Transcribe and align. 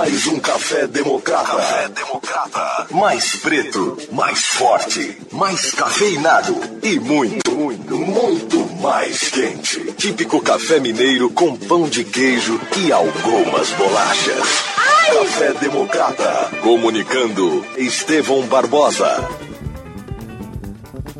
Mais 0.00 0.26
um 0.28 0.38
café 0.38 0.86
democrata. 0.86 1.56
Café 1.56 1.88
democrata. 1.90 2.86
Mais 2.90 3.36
preto, 3.36 3.98
mais 4.10 4.46
forte, 4.46 5.18
mais 5.30 5.72
cafeinado 5.72 6.58
e 6.82 6.98
muito, 6.98 7.50
muito, 7.52 7.98
muito 7.98 8.80
mais 8.80 9.28
quente. 9.28 9.92
Típico 9.98 10.40
café 10.40 10.80
mineiro 10.80 11.28
com 11.28 11.54
pão 11.54 11.86
de 11.86 12.02
queijo 12.02 12.58
e 12.78 12.90
algumas 12.90 13.68
bolachas. 13.72 14.64
Ai. 14.78 15.16
Café 15.16 15.52
democrata. 15.60 16.50
Comunicando 16.62 17.62
Estevão 17.76 18.40
Barbosa. 18.46 19.28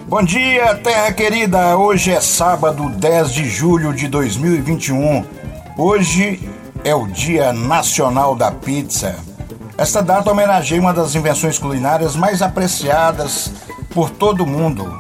Bom 0.07 0.23
dia, 0.23 0.75
terra 0.77 1.13
querida. 1.13 1.77
Hoje 1.77 2.13
é 2.13 2.21
sábado, 2.23 2.89
10 2.89 3.31
de 3.31 3.45
julho 3.45 3.93
de 3.93 4.09
2021. 4.09 5.23
Hoje 5.77 6.41
é 6.85 6.95
o 6.95 7.07
Dia 7.07 7.53
Nacional 7.53 8.35
da 8.35 8.51
Pizza. 8.51 9.17
Esta 9.77 10.03
data 10.03 10.31
homenageia 10.31 10.81
uma 10.81 10.93
das 10.93 11.15
invenções 11.15 11.59
culinárias 11.59 12.17
mais 12.17 12.43
apreciadas 12.43 13.53
por 13.95 14.11
todo 14.11 14.45
o 14.45 14.47
mundo, 14.47 14.91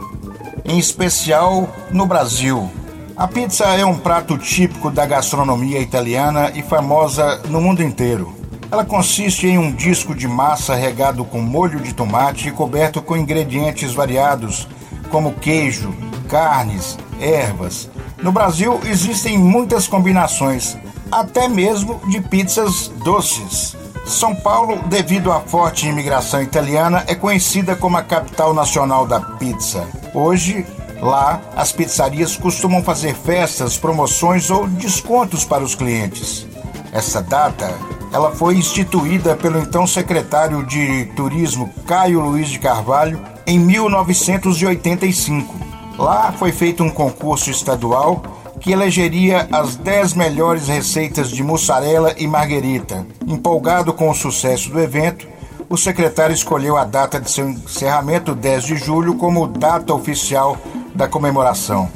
em 0.65 0.79
especial 0.79 1.69
no 1.91 2.06
Brasil. 2.06 2.70
A 3.16 3.27
pizza 3.27 3.65
é 3.65 3.84
um 3.84 3.98
prato 3.98 4.37
típico 4.37 4.91
da 4.91 5.06
gastronomia 5.06 5.80
italiana 5.80 6.51
e 6.55 6.62
famosa 6.62 7.41
no 7.48 7.61
mundo 7.61 7.83
inteiro. 7.83 8.34
Ela 8.70 8.84
consiste 8.84 9.47
em 9.47 9.59
um 9.59 9.73
disco 9.73 10.15
de 10.15 10.28
massa 10.28 10.75
regado 10.75 11.25
com 11.25 11.41
molho 11.41 11.81
de 11.81 11.95
tomate 11.95 12.48
e 12.48 12.53
coberto 12.53 13.03
com 13.03 13.17
ingredientes 13.17 13.92
variados, 13.92 14.69
como 15.11 15.33
queijo, 15.33 15.95
carnes, 16.28 16.97
ervas. 17.20 17.91
No 18.23 18.31
Brasil 18.31 18.81
existem 18.84 19.37
muitas 19.37 19.89
combinações, 19.89 20.77
até 21.11 21.48
mesmo 21.48 22.00
de 22.06 22.20
pizzas 22.20 22.89
doces. 23.05 23.77
São 24.06 24.34
Paulo, 24.34 24.78
devido 24.89 25.30
à 25.30 25.41
forte 25.41 25.86
imigração 25.86 26.42
italiana, 26.42 27.05
é 27.06 27.14
conhecida 27.14 27.77
como 27.77 27.97
a 27.97 28.02
capital 28.02 28.52
nacional 28.52 29.06
da 29.06 29.20
pizza. 29.20 29.86
Hoje, 30.14 30.67
lá, 31.00 31.41
as 31.55 31.70
pizzarias 31.70 32.36
costumam 32.36 32.83
fazer 32.83 33.14
festas, 33.14 33.77
promoções 33.77 34.50
ou 34.50 34.67
descontos 34.67 35.44
para 35.44 35.62
os 35.62 35.75
clientes. 35.75 36.47
Essa 36.92 37.22
data, 37.22 37.72
ela 38.12 38.33
foi 38.33 38.56
instituída 38.56 39.36
pelo 39.36 39.58
então 39.58 39.86
secretário 39.86 40.64
de 40.67 41.05
Turismo 41.14 41.72
Caio 41.86 42.20
Luiz 42.20 42.48
de 42.48 42.58
Carvalho 42.58 43.20
em 43.47 43.58
1985. 43.58 45.55
Lá 45.97 46.33
foi 46.33 46.50
feito 46.50 46.83
um 46.83 46.91
concurso 46.91 47.50
estadual 47.50 48.22
que 48.61 48.72
elegeria 48.72 49.48
as 49.50 49.75
10 49.75 50.14
melhores 50.14 50.69
receitas 50.69 51.30
de 51.30 51.42
mussarela 51.42 52.14
e 52.19 52.27
marguerita. 52.27 53.06
Empolgado 53.27 53.92
com 53.92 54.11
o 54.11 54.14
sucesso 54.14 54.70
do 54.70 54.78
evento, 54.78 55.27
o 55.69 55.77
secretário 55.77 56.34
escolheu 56.34 56.77
a 56.77 56.84
data 56.84 57.20
de 57.20 57.30
seu 57.30 57.48
encerramento, 57.48 58.34
10 58.34 58.64
de 58.64 58.77
julho, 58.77 59.14
como 59.14 59.47
data 59.47 59.94
oficial 59.94 60.58
da 60.94 61.08
comemoração. 61.08 61.89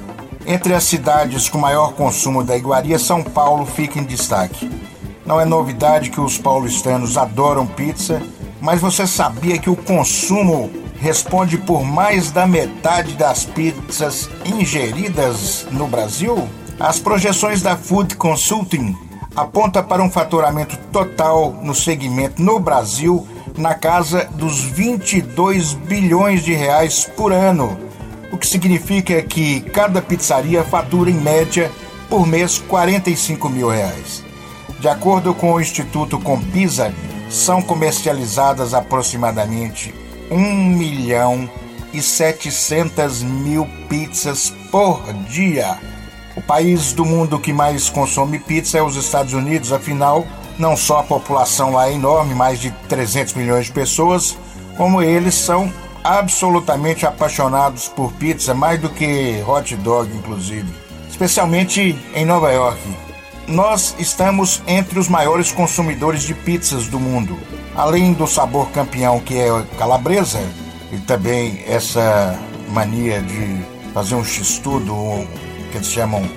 Entre 0.47 0.75
as 0.75 0.85
cidades 0.85 1.49
com 1.49 1.59
maior 1.59 1.93
consumo 1.93 2.43
da 2.43 2.57
iguaria, 2.57 2.99
São 2.99 3.23
Paulo 3.23 3.67
fica 3.67 3.99
em 3.99 4.05
destaque. 4.05 4.71
Não 5.27 5.41
é 5.41 5.45
novidade 5.45 6.11
que 6.11 6.21
os 6.21 6.39
paulistanos 6.39 7.17
adoram 7.17 7.67
pizza, 7.67 8.23
mas 8.61 8.81
você 8.81 9.07
sabia 9.07 9.59
que 9.59 9.71
o 9.71 9.77
consumo 9.77 10.71
responde 11.05 11.59
por 11.59 11.85
mais 11.85 12.31
da 12.31 12.47
metade 12.47 13.13
das 13.13 13.45
pizzas 13.45 14.31
ingeridas 14.43 15.67
no 15.71 15.87
Brasil? 15.87 16.49
As 16.81 16.99
projeções 16.99 17.61
da 17.61 17.77
Food 17.77 18.17
Consulting 18.17 18.97
apontam 19.37 19.85
para 19.85 20.03
um 20.03 20.11
faturamento 20.11 20.79
total 20.91 21.53
no 21.63 21.75
segmento 21.75 22.41
no 22.41 22.59
Brasil 22.59 23.29
na 23.55 23.75
casa 23.75 24.27
dos 24.33 24.65
22 24.65 25.75
bilhões 25.75 26.43
de 26.43 26.55
reais 26.55 27.05
por 27.15 27.35
ano, 27.35 27.79
o 28.33 28.39
que 28.39 28.47
significa 28.47 29.21
que 29.21 29.61
cada 29.61 30.01
pizzaria 30.01 30.65
fatura 30.65 31.11
em 31.11 31.21
média 31.21 31.71
por 32.09 32.27
mês 32.27 32.57
45 32.67 33.51
mil 33.51 33.69
reais. 33.69 34.25
De 34.81 34.89
acordo 34.89 35.35
com 35.35 35.53
o 35.53 35.61
Instituto 35.61 36.19
Compisa, 36.19 36.95
são 37.29 37.61
comercializadas 37.61 38.73
aproximadamente 38.73 39.93
1 40.31 40.37
milhão 40.77 41.49
e 41.93 42.03
700 42.03 43.23
mil 43.23 43.67
pizzas 43.89 44.53
por 44.71 45.13
dia. 45.29 45.79
O 46.37 46.43
país 46.43 46.93
do 46.93 47.05
mundo 47.05 47.39
que 47.39 47.53
mais 47.53 47.89
consome 47.89 48.39
pizza 48.39 48.79
é 48.79 48.83
os 48.83 48.97
Estados 48.97 49.33
Unidos, 49.33 49.73
afinal, 49.73 50.27
não 50.59 50.77
só 50.77 50.99
a 50.99 51.05
população 51.05 51.73
lá 51.73 51.89
é 51.89 51.93
enorme, 51.93 52.35
mais 52.35 52.61
de 52.61 52.71
300 52.89 53.35
milhões 53.35 53.67
de 53.67 53.73
pessoas, 53.73 54.37
como 54.77 55.01
eles 55.01 55.35
são 55.35 55.73
absolutamente 56.03 57.07
apaixonados 57.07 57.89
por 57.89 58.13
pizza, 58.13 58.53
mais 58.53 58.81
do 58.81 58.91
que 58.91 59.43
hot 59.47 59.75
dog, 59.77 60.15
inclusive, 60.15 60.69
especialmente 61.09 61.97
em 62.15 62.27
Nova 62.27 62.53
York. 62.53 62.81
Nós 63.47 63.95
estamos 63.99 64.63
entre 64.67 64.99
os 64.99 65.09
maiores 65.09 65.53
consumidores 65.53 66.23
de 66.23 66.35
pizzas 66.35 66.89
do 66.89 66.99
mundo 66.99 67.39
além 67.75 68.13
do 68.13 68.27
sabor 68.27 68.71
campeão 68.71 69.21
que 69.21 69.37
é 69.37 69.49
calabresa, 69.77 70.41
e 70.93 70.99
também 70.99 71.63
essa 71.67 72.39
mania 72.69 73.21
de 73.21 73.65
fazer 73.93 74.15
um 74.15 74.25
x-tudo, 74.25 74.95
que 75.71 75.79
eles 75.79 75.89
chamam 75.89 76.29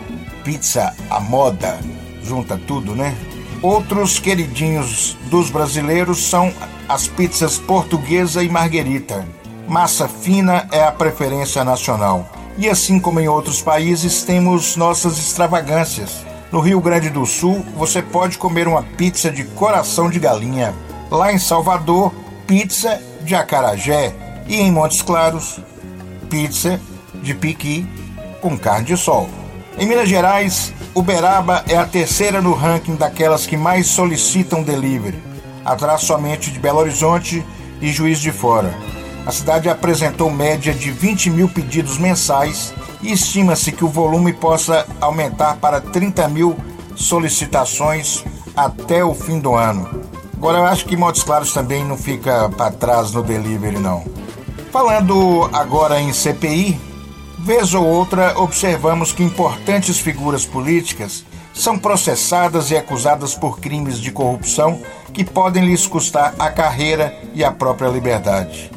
pizza 0.44 0.96
à 1.10 1.20
moda, 1.20 1.80
junta 2.24 2.58
tudo, 2.58 2.96
né? 2.96 3.16
Outros 3.62 4.20
queridinhos 4.20 5.18
dos 5.30 5.50
brasileiros 5.50 6.30
são 6.30 6.54
as 6.88 7.08
pizzas 7.08 7.58
portuguesa 7.58 8.44
e 8.44 8.50
marguerita. 8.50 9.26
Massa 9.68 10.08
fina 10.08 10.68
é 10.72 10.84
a 10.84 10.92
preferência 10.92 11.64
nacional. 11.64 12.30
E 12.58 12.70
assim 12.70 13.00
como 13.00 13.20
em 13.20 13.28
outros 13.28 13.62
países, 13.62 14.24
temos 14.24 14.76
nossas 14.76 15.18
extravagâncias. 15.18 16.27
No 16.52 16.60
Rio 16.60 16.80
Grande 16.80 17.10
do 17.10 17.26
Sul, 17.26 17.66
você 17.76 18.02
pode 18.02 18.38
comer 18.38 18.68
uma 18.68 18.84
pizza 18.84 19.30
de 19.30 19.44
coração 19.44 20.10
de 20.10 20.20
galinha 20.20 20.74
Lá 21.10 21.32
em 21.32 21.38
Salvador, 21.38 22.14
pizza 22.46 23.02
de 23.22 23.34
acarajé. 23.34 24.14
E 24.46 24.58
em 24.58 24.72
Montes 24.72 25.02
Claros, 25.02 25.60
pizza 26.30 26.80
de 27.16 27.34
piqui 27.34 27.88
com 28.42 28.58
carne 28.58 28.86
de 28.86 28.98
sol. 28.98 29.30
Em 29.78 29.86
Minas 29.86 30.10
Gerais, 30.10 30.74
Uberaba 30.94 31.64
é 31.68 31.78
a 31.78 31.86
terceira 31.86 32.42
no 32.42 32.54
ranking 32.54 32.96
daquelas 32.96 33.46
que 33.46 33.58
mais 33.58 33.88
solicitam 33.88 34.64
delivery, 34.64 35.22
atrás 35.64 36.02
somente 36.02 36.52
de 36.52 36.60
Belo 36.60 36.80
Horizonte 36.80 37.46
e 37.82 37.92
Juiz 37.92 38.20
de 38.20 38.32
Fora. 38.32 38.74
A 39.28 39.32
cidade 39.34 39.68
apresentou 39.68 40.32
média 40.32 40.74
de 40.74 40.90
20 40.90 41.30
mil 41.32 41.50
pedidos 41.50 41.98
mensais 41.98 42.74
e 43.02 43.12
estima-se 43.12 43.74
que 43.74 43.84
o 43.84 43.90
volume 43.90 44.32
possa 44.32 44.88
aumentar 45.02 45.58
para 45.58 45.82
30 45.82 46.30
mil 46.30 46.56
solicitações 46.96 48.24
até 48.56 49.04
o 49.04 49.14
fim 49.14 49.38
do 49.38 49.54
ano. 49.54 50.02
Agora 50.34 50.60
eu 50.60 50.66
acho 50.66 50.86
que 50.86 50.96
Montes 50.96 51.24
Claros 51.24 51.52
também 51.52 51.84
não 51.84 51.98
fica 51.98 52.48
para 52.56 52.72
trás 52.72 53.12
no 53.12 53.22
delivery, 53.22 53.78
não. 53.78 54.06
Falando 54.72 55.50
agora 55.52 56.00
em 56.00 56.14
CPI, 56.14 56.80
vez 57.40 57.74
ou 57.74 57.86
outra 57.86 58.40
observamos 58.40 59.12
que 59.12 59.24
importantes 59.24 60.00
figuras 60.00 60.46
políticas 60.46 61.26
são 61.54 61.78
processadas 61.78 62.72
e 62.72 62.78
acusadas 62.78 63.36
por 63.36 63.60
crimes 63.60 64.00
de 64.00 64.10
corrupção 64.10 64.82
que 65.12 65.26
podem 65.26 65.66
lhes 65.66 65.86
custar 65.86 66.34
a 66.40 66.50
carreira 66.50 67.14
e 67.34 67.44
a 67.44 67.52
própria 67.52 67.90
liberdade. 67.90 68.77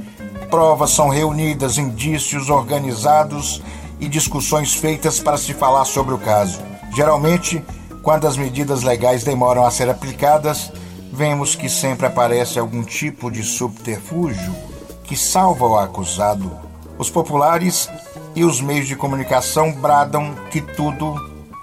Provas 0.50 0.90
são 0.90 1.08
reunidas, 1.08 1.78
indícios 1.78 2.50
organizados 2.50 3.62
e 4.00 4.08
discussões 4.08 4.74
feitas 4.74 5.20
para 5.20 5.38
se 5.38 5.54
falar 5.54 5.84
sobre 5.84 6.12
o 6.12 6.18
caso. 6.18 6.60
Geralmente, 6.92 7.64
quando 8.02 8.26
as 8.26 8.36
medidas 8.36 8.82
legais 8.82 9.22
demoram 9.22 9.64
a 9.64 9.70
ser 9.70 9.88
aplicadas, 9.88 10.72
vemos 11.12 11.54
que 11.54 11.68
sempre 11.68 12.06
aparece 12.06 12.58
algum 12.58 12.82
tipo 12.82 13.30
de 13.30 13.44
subterfúgio 13.44 14.52
que 15.04 15.16
salva 15.16 15.66
o 15.66 15.78
acusado. 15.78 16.50
Os 16.98 17.08
populares 17.08 17.88
e 18.34 18.44
os 18.44 18.60
meios 18.60 18.88
de 18.88 18.96
comunicação 18.96 19.72
bradam 19.72 20.34
que 20.50 20.60
tudo 20.60 21.14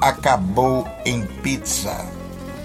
acabou 0.01 0.87
em 1.05 1.23
pizza. 1.25 2.05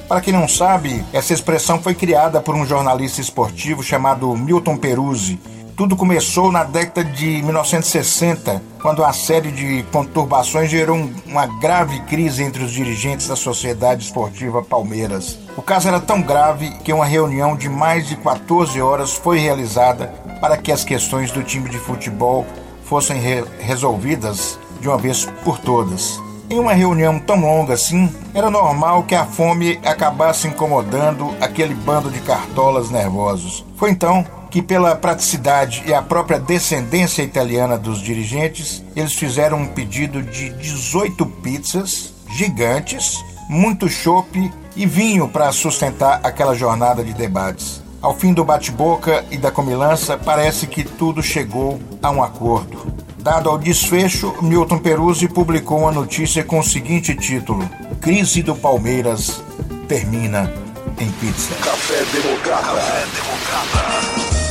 Para 0.07 0.21
quem 0.21 0.33
não 0.33 0.47
sabe, 0.47 1.05
essa 1.13 1.33
expressão 1.33 1.83
foi 1.83 1.95
criada 1.95 2.41
por 2.41 2.55
um 2.55 2.67
jornalista 2.67 3.21
esportivo 3.21 3.83
chamado 3.83 4.37
Milton 4.37 4.77
Peruzzi, 4.77 5.41
tudo 5.82 5.96
começou 5.96 6.52
na 6.52 6.62
década 6.62 7.02
de 7.02 7.43
1960, 7.43 8.62
quando 8.81 9.05
a 9.05 9.12
série 9.12 9.50
de 9.50 9.82
conturbações 9.90 10.70
gerou 10.70 11.11
uma 11.26 11.46
grave 11.58 11.99
crise 12.02 12.44
entre 12.44 12.62
os 12.62 12.70
dirigentes 12.70 13.26
da 13.26 13.34
Sociedade 13.34 14.05
Esportiva 14.05 14.62
Palmeiras. 14.62 15.40
O 15.56 15.61
caso 15.61 15.88
era 15.88 15.99
tão 15.99 16.23
grave 16.23 16.70
que 16.84 16.93
uma 16.93 17.05
reunião 17.05 17.56
de 17.56 17.69
mais 17.69 18.06
de 18.06 18.14
14 18.14 18.81
horas 18.81 19.12
foi 19.12 19.40
realizada 19.40 20.06
para 20.40 20.56
que 20.56 20.70
as 20.70 20.84
questões 20.84 21.32
do 21.32 21.43
time 21.43 21.69
de 21.69 21.81
futebol 21.81 22.46
fossem 22.84 23.19
re 23.19 23.43
resolvidas 23.58 24.61
de 24.81 24.87
uma 24.87 24.96
vez 24.96 25.25
por 25.43 25.58
todas. 25.58 26.23
Em 26.49 26.61
uma 26.61 26.75
reunião 26.75 27.19
tão 27.19 27.40
longa 27.40 27.75
assim, 27.75 28.08
era 28.32 28.49
normal 28.49 29.02
que 29.02 29.17
a 29.17 29.26
fome 29.26 29.81
acabasse 29.84 30.46
incomodando 30.46 31.34
aquele 31.40 31.75
bando 31.75 32.08
de 32.08 32.20
cartolas 32.20 32.88
nervosos. 32.88 33.64
Foi 33.76 33.90
então 33.90 34.25
que, 34.53 34.61
pela 34.61 34.95
praticidade 34.95 35.83
e 35.87 35.95
a 35.95 36.03
própria 36.03 36.39
descendência 36.39 37.23
italiana 37.23 37.79
dos 37.79 38.03
dirigentes, 38.03 38.85
eles 38.95 39.15
fizeram 39.15 39.57
um 39.57 39.67
pedido 39.67 40.23
de 40.23 40.51
18 40.51 41.25
pizzas 41.25 42.13
gigantes, 42.37 43.25
muito 43.49 43.89
chope 43.89 44.53
e 44.77 44.85
vinho 44.85 45.27
para 45.27 45.51
sustentar 45.53 46.21
aquela 46.23 46.55
jornada 46.55 47.03
de 47.03 47.15
debates. 47.15 47.83
Ao 48.03 48.15
fim 48.15 48.35
do 48.35 48.45
bate-boca 48.45 49.25
e 49.31 49.39
da 49.39 49.51
comilança, 49.51 50.19
parece 50.19 50.67
que 50.67 50.85
tudo 50.85 51.23
chegou 51.23 51.81
a 52.03 52.11
um 52.11 52.23
acordo. 52.23 52.93
Dado 53.19 53.49
ao 53.49 53.57
desfecho, 53.57 54.35
Milton 54.43 54.79
Peruzzi 54.79 55.29
publicou 55.29 55.79
uma 55.79 55.93
notícia 55.93 56.45
com 56.45 56.59
o 56.59 56.65
seguinte 56.65 57.15
título: 57.15 57.67
Crise 58.03 58.43
do 58.43 58.55
Palmeiras 58.55 59.41
termina 59.89 60.53
em 60.99 61.11
pizza. 61.13 61.55
Café 61.63 62.05
Democrata. 62.13 62.63
Café 62.63 63.07
Democrata. 63.15 64.42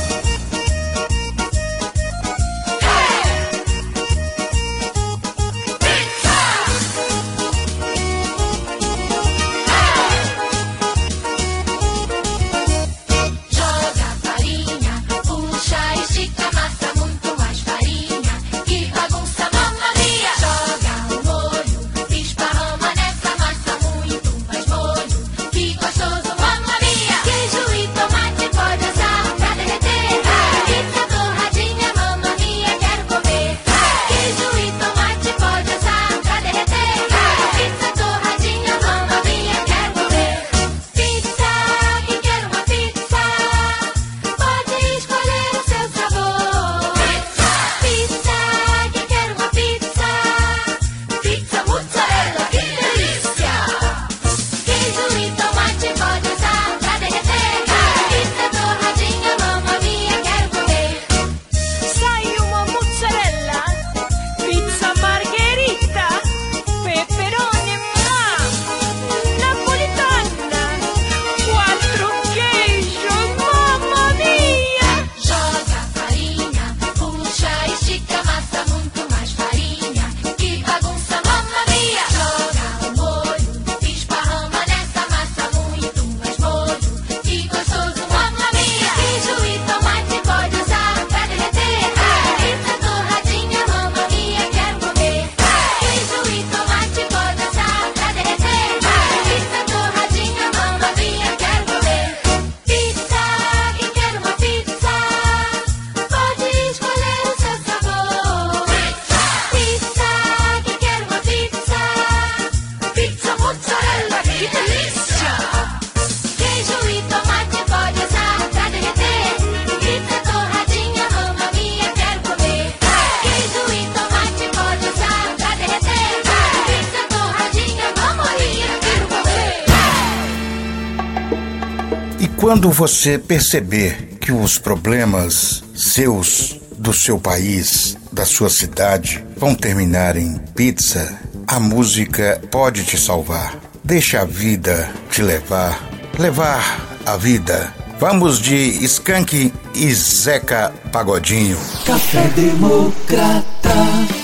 Quando 132.62 132.76
você 132.76 133.18
perceber 133.18 134.18
que 134.20 134.30
os 134.30 134.56
problemas 134.56 135.64
seus, 135.74 136.60
do 136.78 136.94
seu 136.94 137.18
país, 137.18 137.96
da 138.12 138.24
sua 138.24 138.48
cidade, 138.48 139.24
vão 139.36 139.52
terminar 139.52 140.16
em 140.16 140.38
pizza, 140.54 141.18
a 141.44 141.58
música 141.58 142.40
pode 142.52 142.84
te 142.84 142.96
salvar. 142.96 143.56
Deixa 143.82 144.20
a 144.20 144.24
vida 144.24 144.88
te 145.10 145.22
levar, 145.22 145.90
levar 146.16 147.00
a 147.04 147.16
vida. 147.16 147.74
Vamos 147.98 148.38
de 148.38 148.54
Skank 148.84 149.52
e 149.74 149.92
Zeca 149.92 150.72
Pagodinho. 150.92 151.58
Café 151.84 152.28
Democrata. 152.28 154.21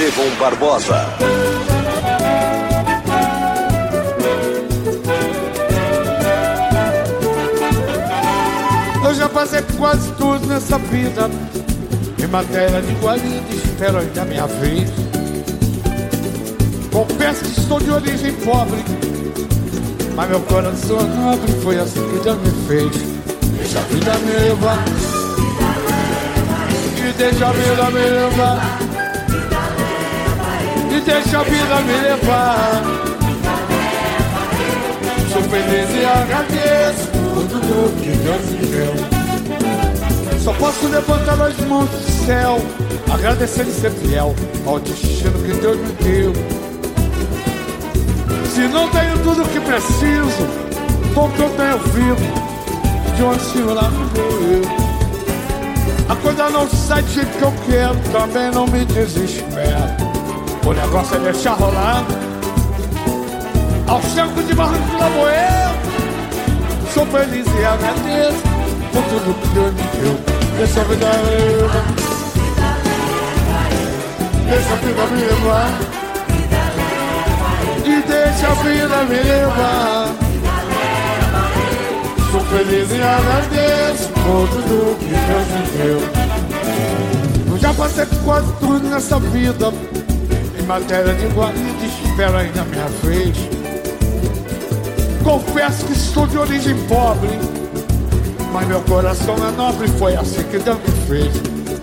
Estevão 0.00 0.30
Barbosa. 0.38 1.06
Eu 9.04 9.14
já 9.14 9.28
passei 9.28 9.60
quase 9.76 10.10
tudo 10.12 10.46
nessa 10.46 10.78
vida. 10.78 11.30
Em 12.18 12.26
matéria 12.28 12.80
de 12.80 12.94
guarida, 12.94 13.44
espero 13.52 13.98
ainda 13.98 14.22
a 14.22 14.24
minha 14.24 14.46
vez. 14.46 14.88
Confesso 16.90 17.44
que 17.44 17.60
estou 17.60 17.78
de 17.78 17.90
origem 17.90 18.32
pobre. 18.36 18.82
Mas 20.16 20.30
meu 20.30 20.40
coração 20.40 21.02
nobre, 21.02 21.52
foi 21.62 21.78
assim 21.78 22.00
que 22.08 22.24
Deus 22.24 22.38
me 22.38 22.66
fez. 22.66 22.90
Deixa 23.58 23.78
a 23.78 23.82
vida 23.82 24.18
me 24.20 24.32
levar. 24.32 24.82
E 26.96 27.12
deixa 27.12 27.46
a 27.46 27.52
vida 27.52 27.90
me 27.90 28.00
levar. 28.00 28.89
E 30.90 31.00
deixa 31.00 31.38
a 31.38 31.42
vida 31.44 31.80
me 31.82 32.00
levar. 32.00 32.82
Sou 35.32 35.42
feliz 35.42 35.88
e 35.94 36.04
agradeço 36.04 37.06
por 37.08 37.44
tudo 37.46 37.94
que 38.02 38.10
Deus 38.18 38.42
me 38.50 38.66
deu. 38.66 39.20
Só 40.42 40.52
posso 40.54 40.88
levantar 40.88 41.40
as 41.40 41.56
mãos 41.66 41.88
do 41.88 42.26
céu, 42.26 42.58
agradecer 43.12 43.66
e 43.68 43.72
ser 43.72 43.90
fiel 43.92 44.34
ao 44.66 44.80
destino 44.80 45.38
que 45.44 45.52
Deus 45.60 45.76
me 45.76 45.92
deu. 46.02 46.32
Se 48.52 48.62
não 48.62 48.88
tenho 48.88 49.18
tudo 49.18 49.42
o 49.42 49.48
que 49.48 49.60
preciso, 49.60 50.42
o 51.14 51.28
que 51.28 51.40
eu 51.40 51.50
tenho 51.50 51.78
vivo, 51.78 53.16
de 53.16 53.22
onde 53.22 53.42
se 53.44 53.58
lá 53.58 53.88
me. 53.90 54.90
A 56.08 56.16
coisa 56.16 56.50
não 56.50 56.68
sai 56.68 57.02
do 57.02 57.10
jeito 57.12 57.38
que 57.38 57.44
eu 57.44 57.54
quero, 57.66 57.94
também 58.10 58.50
não 58.50 58.66
me 58.66 58.84
desespero. 58.86 60.09
O 60.70 60.72
negócio 60.72 61.16
é 61.16 61.18
deixar 61.18 61.54
rolar. 61.54 62.04
Ao 63.88 64.00
cerco 64.02 64.40
de 64.40 64.54
barranco 64.54 64.88
de 64.88 64.96
Laboeiro, 64.98 65.74
sou 66.94 67.04
feliz 67.06 67.44
e 67.44 67.64
agradeço 67.64 68.40
por 68.92 69.02
tudo 69.02 69.34
que 69.40 69.48
Deus 69.48 69.74
me 69.74 69.82
deu. 70.00 70.16
Deixa 70.58 70.80
a 70.80 70.84
vida 70.84 71.06
levar. 71.06 71.86
Deixa 74.48 74.72
a 74.72 74.76
vida 74.76 75.06
me 75.06 75.20
levar. 75.24 75.70
E 77.84 78.02
deixa 78.06 78.46
a 78.46 78.54
vida 78.54 79.04
me 79.08 79.22
levar. 79.28 80.06
Sou 82.30 82.40
feliz 82.42 82.90
e 82.92 83.02
agradeço 83.02 84.08
por 84.10 84.48
tudo 84.50 84.96
que 85.00 85.06
Deus 85.08 85.48
me 85.48 85.62
deu. 85.78 86.00
Eu 87.50 87.58
já 87.58 87.74
passei 87.74 88.06
quase 88.24 88.52
tudo 88.60 88.88
nessa 88.88 89.18
vida. 89.18 89.89
Matéria 90.70 91.12
de 91.14 91.26
guarida, 91.34 91.84
espero 91.84 92.36
ainda 92.36 92.60
a 92.60 92.64
minha 92.64 92.86
vez. 93.02 93.36
Confesso 95.24 95.84
que 95.84 95.96
sou 95.96 96.28
de 96.28 96.38
origem 96.38 96.76
pobre. 96.86 97.28
Mas 98.52 98.68
meu 98.68 98.80
coração 98.82 99.34
é 99.48 99.50
nobre, 99.50 99.88
foi 99.88 100.14
assim 100.14 100.44
que 100.44 100.60
Deus 100.60 100.78
me 100.78 101.06
fez. 101.08 101.32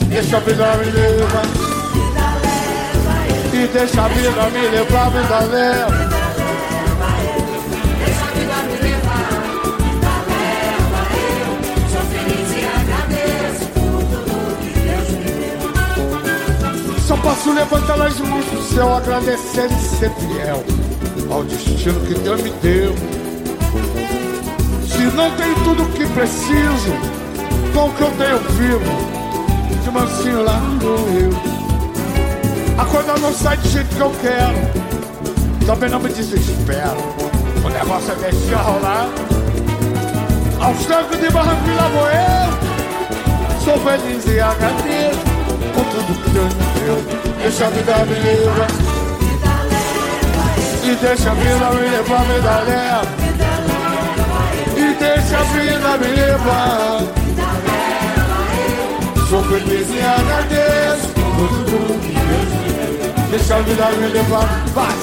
Deixa 0.08 0.38
a 0.38 0.39
vida 0.39 0.77
me 0.77 0.86
levar. 0.86 1.44
E 3.53 3.67
deixa 3.67 4.06
a 4.06 4.08
vida 4.08 4.50
me 4.51 4.67
levar, 4.70 5.12
vida 5.12 5.39
leva. 5.51 6.16
Posso 17.27 17.51
levantar 17.51 18.01
as 18.01 18.17
mãos 18.22 18.46
do 18.46 18.74
céu, 18.74 18.96
agradecer 18.96 19.69
e 19.69 19.98
ser 19.98 20.10
fiel 20.12 20.63
ao 21.29 21.43
destino 21.43 22.00
que 22.05 22.13
Deus 22.19 22.41
me 22.41 22.51
deu. 22.62 22.96
Se 24.88 25.03
não 25.13 25.29
tenho 25.31 25.55
tudo 25.65 25.84
o 25.84 25.88
que 25.88 26.05
preciso, 26.07 26.93
com 27.74 27.89
o 27.89 27.93
que 27.93 28.01
eu 28.01 28.12
tenho 28.12 28.39
vivo, 28.51 29.84
de 29.84 29.91
mansinho 29.91 30.41
lá 30.41 30.57
no 30.57 30.96
rio. 31.12 31.29
A 32.77 32.86
coisa 32.86 33.17
não 33.17 33.34
sai 33.34 33.57
do 33.57 33.67
jeito 33.67 33.93
que 33.93 34.01
eu 34.01 34.12
quero, 34.22 35.65
também 35.65 35.89
não 35.89 36.00
me 36.00 36.07
desespero. 36.07 36.98
O 37.62 37.69
negócio 37.69 38.13
é 38.13 38.31
deixar 38.31 38.62
rolar. 38.62 39.10
Aos 40.62 40.86
trancos 40.86 41.19
de 41.19 41.29
barranco 41.29 41.69
e 41.69 41.75
laboeiro, 41.75 42.53
sou 43.65 43.77
feliz 43.79 44.25
e 44.27 44.39
agradeço 44.39 45.37
Deixa 47.42 47.66
a 47.66 47.70
vida 47.70 47.98
me 48.06 48.20
levar. 48.20 48.68
E 50.84 50.96
deixa 50.96 51.32
a 51.32 51.34
vida 51.34 51.70
me 51.72 51.89
levar, 51.89 52.25
me 52.25 52.39
dá 52.42 52.60
leva. 52.60 53.01
E 54.75 54.94
deixa 55.00 55.38
a 55.38 55.44
vida 55.44 55.98
me 55.98 56.08
levar. 56.16 57.01
Sou 59.30 59.44
feliz 59.44 59.88
e 59.89 60.00
agradeço 60.00 61.08
por 61.16 61.50
tudo 61.66 62.00
que 62.01 62.13
Deus. 62.13 63.30
Deixa 63.32 63.56
a 63.56 63.60
vida 63.62 63.86
me 64.00 64.08
levar, 64.08 64.48
vai. 64.75 64.98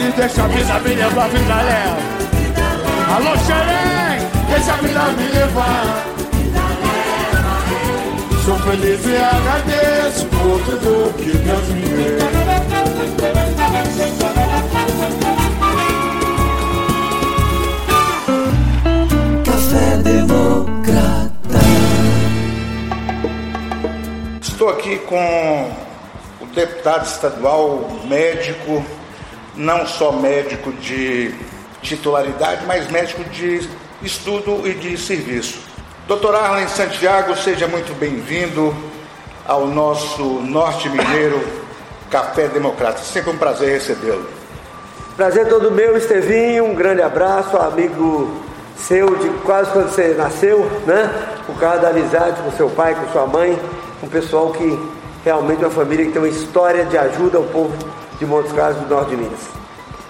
E 0.00 0.12
deixa 0.16 0.44
a 0.44 0.48
vida 0.48 0.80
me 0.80 0.94
levar, 0.94 1.28
vida 1.28 1.54
leva. 1.54 2.18
Alô, 3.16 3.36
Xerém, 3.46 4.28
deixa 4.48 4.72
a 4.72 4.76
vida 4.76 5.04
me 5.16 5.28
levar. 5.28 6.07
Sou 8.48 8.58
feliz 8.60 9.04
e 9.04 9.14
agradeço 9.14 10.26
por 10.28 10.58
tudo 10.64 11.12
que 11.18 11.36
Deus 11.36 11.68
me 11.68 11.82
deu. 11.82 12.18
Café 19.44 19.96
Democrata. 19.98 21.58
Estou 24.40 24.70
aqui 24.70 24.98
com 25.00 25.70
o 26.40 26.46
deputado 26.46 27.04
estadual, 27.04 28.00
médico, 28.08 28.82
não 29.56 29.86
só 29.86 30.10
médico 30.10 30.72
de 30.72 31.34
titularidade, 31.82 32.64
mas 32.64 32.90
médico 32.90 33.22
de 33.24 33.68
estudo 34.02 34.66
e 34.66 34.72
de 34.72 34.96
serviço. 34.96 35.67
Doutor 36.08 36.34
Arlen 36.34 36.66
Santiago, 36.68 37.36
seja 37.36 37.68
muito 37.68 37.94
bem-vindo 38.00 38.74
ao 39.46 39.66
nosso 39.66 40.22
Norte 40.22 40.88
Mineiro 40.88 41.38
Café 42.10 42.48
Democrata. 42.48 43.00
Sempre 43.00 43.32
um 43.32 43.36
prazer 43.36 43.74
recebê-lo. 43.74 44.26
Prazer 45.18 45.50
todo 45.50 45.70
meu, 45.70 45.98
Estevinho. 45.98 46.64
Um 46.64 46.74
grande 46.74 47.02
abraço, 47.02 47.58
amigo 47.58 48.40
seu 48.78 49.16
de 49.16 49.28
quase 49.40 49.70
quando 49.70 49.90
você 49.90 50.14
nasceu, 50.14 50.64
né? 50.86 51.12
Por 51.44 51.58
causa 51.58 51.80
da 51.80 51.88
amizade 51.90 52.40
com 52.40 52.52
seu 52.52 52.70
pai, 52.70 52.94
com 52.94 53.12
sua 53.12 53.26
mãe, 53.26 53.60
um 54.02 54.08
pessoal 54.08 54.50
que 54.52 54.80
realmente 55.22 55.62
é 55.62 55.66
uma 55.66 55.74
família 55.74 56.06
que 56.06 56.12
tem 56.12 56.22
uma 56.22 56.28
história 56.28 56.86
de 56.86 56.96
ajuda 56.96 57.36
ao 57.36 57.44
povo 57.44 57.76
de 58.18 58.24
Montes 58.24 58.52
Claros 58.52 58.78
do 58.78 58.88
Norte 58.88 59.10
de 59.10 59.16
Minas. 59.18 59.40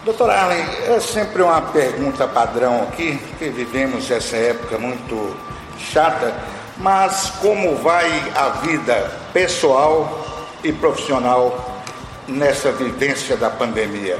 Doutor 0.04 0.30
Arlen, 0.30 0.64
é 0.86 1.00
sempre 1.00 1.42
uma 1.42 1.60
pergunta 1.60 2.28
padrão 2.28 2.84
aqui, 2.84 3.18
que 3.36 3.48
vivemos 3.48 4.08
essa 4.08 4.36
época 4.36 4.78
muito 4.78 5.36
chata, 5.78 6.34
mas 6.76 7.32
como 7.40 7.76
vai 7.76 8.10
a 8.34 8.48
vida 8.66 9.10
pessoal 9.32 10.26
e 10.62 10.72
profissional 10.72 11.82
nessa 12.26 12.70
vivência 12.72 13.36
da 13.36 13.50
pandemia? 13.50 14.18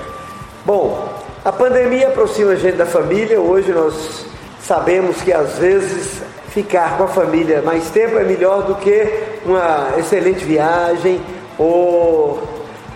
Bom, 0.65 1.09
a 1.45 1.53
pandemia 1.53 2.09
aproxima 2.09 2.53
a 2.53 2.57
gente 2.57 2.77
da 2.77 2.87
família. 2.87 3.41
Hoje 3.41 3.73
nós 3.73 4.27
sabemos 4.61 5.23
que 5.23 5.33
às 5.33 5.59
vezes 5.59 6.21
ficar 6.49 6.97
com 6.97 7.05
a 7.05 7.09
família 7.09 7.63
mais 7.63 7.91
tempo 7.91 8.19
é 8.19 8.25
melhor 8.25 8.65
do 8.65 8.75
que 8.77 9.07
uma 9.45 9.95
excelente 9.99 10.45
viagem 10.45 11.21
ou 11.59 12.43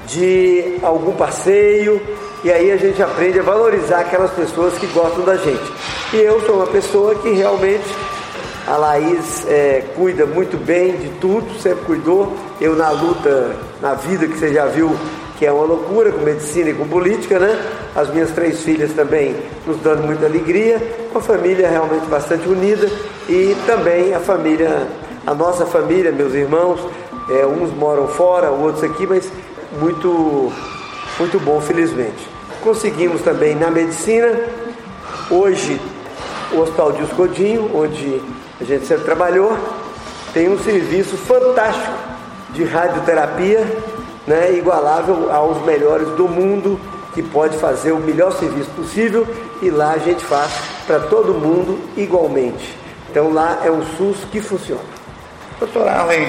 de 0.07 0.79
algum 0.83 1.13
passeio. 1.13 2.01
E 2.45 2.51
aí 2.51 2.73
a 2.73 2.77
gente 2.77 3.01
aprende 3.01 3.39
a 3.39 3.43
valorizar 3.43 4.01
aquelas 4.01 4.33
pessoas 4.33 4.75
que 4.75 4.87
gostam 4.89 5.25
da 5.25 5.37
gente. 5.37 5.73
E 6.13 6.17
eu 6.17 6.41
sou 6.45 6.57
uma 6.57 6.67
pessoa 6.67 7.15
que 7.15 7.31
realmente 7.31 7.85
a 8.67 8.77
Laís 8.77 9.45
é, 9.49 9.85
cuida 9.97 10.25
muito 10.25 10.57
bem 10.57 10.97
de 10.97 11.09
tudo, 11.21 11.59
sempre 11.61 11.85
cuidou. 11.85 12.37
Eu 12.61 12.77
na 12.77 12.91
luta, 12.91 13.57
na 13.81 13.95
vida 13.95 14.27
que 14.27 14.39
você 14.39 14.53
já 14.53 14.67
viu, 14.67 14.95
que 15.39 15.47
é 15.47 15.53
uma 15.53 15.65
loucura 15.65 16.13
com 16.13 16.21
medicina 16.21 16.71
e 16.71 16.75
com 16.75 16.87
política, 16.87 17.39
né? 17.39 17.61
As 17.97 18.09
minhas 18.13 18.31
três 18.31 18.63
filhas 18.63 18.93
também 18.93 19.35
nos 19.67 19.77
dando 19.79 20.05
muita 20.05 20.27
alegria, 20.27 20.81
uma 21.11 21.21
família 21.21 21.69
realmente 21.69 22.07
bastante 22.07 22.49
unida 22.49 22.89
e 23.29 23.57
também 23.67 24.15
a 24.15 24.21
família, 24.21 24.87
a 25.27 25.35
nossa 25.35 25.67
família, 25.67 26.13
meus 26.13 26.33
irmãos, 26.33 26.81
é, 27.31 27.45
uns 27.45 27.73
moram 27.75 28.07
fora, 28.07 28.51
outros 28.51 28.85
aqui, 28.85 29.07
mas 29.07 29.29
muito, 29.81 30.53
muito 31.19 31.41
bom, 31.41 31.61
felizmente. 31.61 32.29
Conseguimos 32.63 33.23
também 33.23 33.57
na 33.57 33.71
medicina, 33.71 34.41
hoje 35.29 35.81
o 36.53 36.61
Hospital 36.61 36.93
de 36.93 37.03
Godinho, 37.15 37.71
onde 37.75 38.21
a 38.63 38.65
gente 38.65 38.87
sempre 38.87 39.05
trabalhou, 39.05 39.59
tem 40.33 40.49
um 40.49 40.59
serviço 40.59 41.17
fantástico 41.17 41.93
de 42.51 42.63
radioterapia, 42.63 43.67
né, 44.25 44.53
igualável 44.53 45.33
aos 45.33 45.61
melhores 45.65 46.09
do 46.11 46.29
mundo, 46.29 46.81
que 47.13 47.23
pode 47.23 47.57
fazer 47.59 47.91
o 47.91 47.99
melhor 47.99 48.33
serviço 48.33 48.71
possível 48.71 49.27
e 49.61 49.69
lá 49.69 49.93
a 49.93 49.99
gente 49.99 50.25
faz 50.25 50.53
para 50.87 51.01
todo 51.01 51.35
mundo 51.35 51.79
igualmente. 51.97 52.77
Então 53.11 53.33
lá 53.33 53.61
é 53.65 53.71
um 53.71 53.85
SUS 53.97 54.19
que 54.31 54.41
funciona. 54.41 54.81
Doutor 55.59 55.89
Allen, 55.89 56.29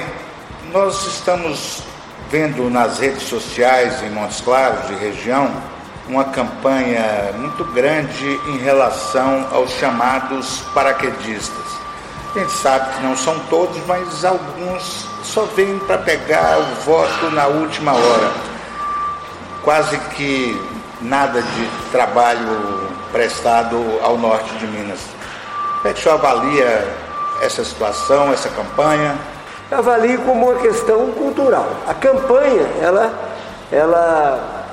nós 0.72 1.06
estamos 1.06 1.84
vendo 2.32 2.70
nas 2.70 2.98
redes 2.98 3.24
sociais 3.24 4.02
em 4.02 4.10
Montes 4.10 4.42
Claros 4.42 4.90
e 4.90 4.96
região 4.96 5.52
uma 6.10 6.26
campanha 6.26 7.32
muito 7.38 7.64
grande 7.64 8.28
em 8.48 8.58
relação 8.58 9.48
aos 9.52 9.72
chamados 9.74 10.62
paraquedistas. 10.74 11.83
A 12.36 12.40
gente 12.40 12.52
sabe 12.52 12.96
que 12.96 13.04
não 13.04 13.16
são 13.16 13.38
todos, 13.48 13.78
mas 13.86 14.26
alguns 14.26 15.06
só 15.24 15.44
vêm 15.56 15.78
para 15.80 16.00
pegar 16.00 16.58
o 16.60 16.84
voto 16.84 17.30
na 17.30 17.46
última 17.46 17.94
hora. 17.94 18.32
Quase 19.64 19.98
que 20.16 20.60
nada 21.00 21.42
de 21.42 21.70
trabalho 21.92 22.90
prestado 23.12 23.78
ao 24.02 24.18
norte 24.18 24.52
de 24.56 24.66
Minas. 24.66 25.00
Como 25.78 25.90
é 25.90 25.94
que 25.94 26.00
o 26.00 26.04
senhor 26.04 26.16
avalia 26.16 26.88
essa 27.42 27.64
situação, 27.64 28.34
essa 28.34 28.50
campanha? 28.50 29.16
Eu 29.70 29.78
avalio 29.78 30.20
como 30.22 30.50
uma 30.50 30.60
questão 30.60 31.12
cultural. 31.12 31.70
A 31.88 31.94
campanha, 31.94 32.68
ela, 32.82 33.14
ela 33.72 34.66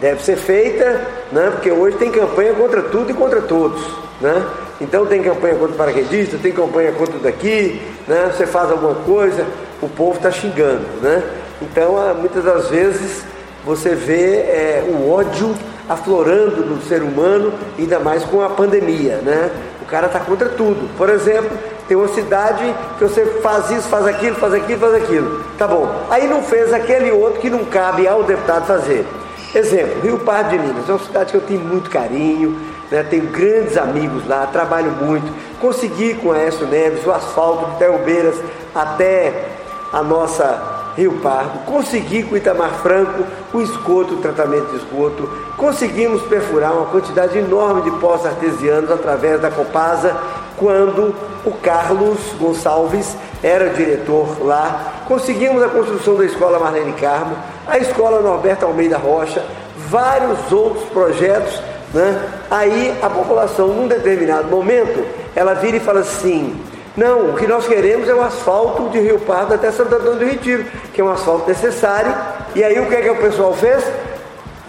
deve 0.00 0.22
ser 0.22 0.36
feita, 0.36 1.04
né? 1.32 1.50
porque 1.50 1.72
hoje 1.72 1.96
tem 1.96 2.12
campanha 2.12 2.54
contra 2.54 2.82
tudo 2.82 3.10
e 3.10 3.14
contra 3.14 3.42
todos. 3.42 3.82
Né? 4.20 4.46
Então 4.80 5.06
tem 5.06 5.22
campanha 5.22 5.54
contra 5.54 5.74
o 5.74 5.76
paraquedista, 5.76 6.38
tem 6.40 6.52
campanha 6.52 6.92
contra 6.92 7.18
daqui, 7.18 7.80
né? 8.06 8.32
você 8.34 8.46
faz 8.46 8.70
alguma 8.70 8.94
coisa, 8.94 9.44
o 9.82 9.88
povo 9.88 10.16
está 10.16 10.30
xingando. 10.30 10.86
Né? 11.02 11.22
Então 11.60 11.96
muitas 12.14 12.44
das 12.44 12.68
vezes 12.68 13.24
você 13.64 13.94
vê 13.94 14.36
é, 14.36 14.84
o 14.88 15.10
ódio 15.10 15.54
aflorando 15.88 16.64
no 16.64 16.80
ser 16.82 17.02
humano, 17.02 17.52
ainda 17.78 17.98
mais 17.98 18.22
com 18.24 18.40
a 18.42 18.50
pandemia. 18.50 19.16
Né? 19.16 19.50
O 19.82 19.86
cara 19.86 20.06
está 20.06 20.20
contra 20.20 20.48
tudo. 20.50 20.88
Por 20.96 21.08
exemplo, 21.08 21.50
tem 21.88 21.96
uma 21.96 22.08
cidade 22.08 22.62
que 22.98 23.04
você 23.04 23.24
faz 23.42 23.70
isso, 23.70 23.88
faz 23.88 24.06
aquilo, 24.06 24.36
faz 24.36 24.54
aquilo, 24.54 24.78
faz 24.78 24.94
aquilo. 24.94 25.44
Tá 25.56 25.66
bom. 25.66 25.88
Aí 26.10 26.28
não 26.28 26.42
fez 26.42 26.72
aquele 26.72 27.10
outro 27.10 27.40
que 27.40 27.50
não 27.50 27.64
cabe 27.64 28.06
ao 28.06 28.22
deputado 28.22 28.66
fazer. 28.66 29.06
Exemplo, 29.54 30.02
Rio 30.02 30.18
Pardo 30.18 30.50
de 30.50 30.58
Minas, 30.58 30.86
é 30.88 30.92
uma 30.92 30.98
cidade 30.98 31.30
que 31.30 31.36
eu 31.38 31.40
tenho 31.40 31.60
muito 31.60 31.88
carinho, 31.88 32.54
né, 32.90 33.02
tenho 33.08 33.26
grandes 33.26 33.76
amigos 33.76 34.26
lá, 34.26 34.46
trabalho 34.46 34.90
muito. 34.92 35.32
Consegui 35.60 36.14
com 36.14 36.32
a 36.32 36.36
Aécio 36.36 36.66
Neves 36.66 37.04
o 37.06 37.10
asfalto 37.10 37.72
de 37.72 37.78
Teubeiras 37.78 38.36
até 38.74 39.46
a 39.92 40.02
nossa 40.02 40.78
Rio 40.96 41.12
Pardo. 41.22 41.64
Consegui 41.64 42.24
com 42.24 42.36
Itamar 42.36 42.70
Franco 42.82 43.24
o 43.52 43.60
esgoto, 43.60 44.14
o 44.14 44.18
tratamento 44.18 44.70
de 44.70 44.76
esgoto. 44.78 45.28
Conseguimos 45.56 46.22
perfurar 46.22 46.72
uma 46.72 46.86
quantidade 46.86 47.38
enorme 47.38 47.82
de 47.82 47.90
poços 47.98 48.26
artesianos 48.26 48.90
através 48.90 49.40
da 49.40 49.50
Copasa 49.50 50.16
quando 50.56 51.14
o 51.44 51.52
Carlos 51.62 52.18
Gonçalves 52.38 53.16
era 53.42 53.70
diretor 53.70 54.44
lá. 54.44 55.04
Conseguimos 55.06 55.62
a 55.62 55.68
construção 55.68 56.16
da 56.16 56.24
escola 56.24 56.58
Marlene 56.58 56.92
Carmo, 56.94 57.36
a 57.66 57.78
escola 57.78 58.20
Norberto 58.20 58.66
Almeida 58.66 58.98
Rocha, 58.98 59.44
vários 59.88 60.50
outros 60.50 60.84
projetos. 60.90 61.62
Né? 61.92 62.22
Aí 62.50 62.94
a 63.00 63.08
população, 63.08 63.68
num 63.68 63.88
determinado 63.88 64.48
momento, 64.48 65.04
ela 65.34 65.54
vira 65.54 65.76
e 65.76 65.80
fala 65.80 66.00
assim: 66.00 66.60
não, 66.96 67.30
o 67.30 67.34
que 67.34 67.46
nós 67.46 67.66
queremos 67.66 68.08
é 68.08 68.14
o 68.14 68.20
asfalto 68.20 68.88
de 68.88 68.98
Rio 68.98 69.20
Pardo 69.20 69.54
até 69.54 69.70
Santo 69.70 69.94
Antônio 69.94 70.18
do 70.18 70.24
Retiro, 70.24 70.64
que 70.92 71.00
é 71.00 71.04
um 71.04 71.08
asfalto 71.08 71.48
necessário. 71.48 72.12
E 72.54 72.64
aí 72.64 72.78
o 72.80 72.86
que 72.86 72.94
é 72.96 73.02
que 73.02 73.10
o 73.10 73.16
pessoal 73.16 73.54
fez? 73.54 73.84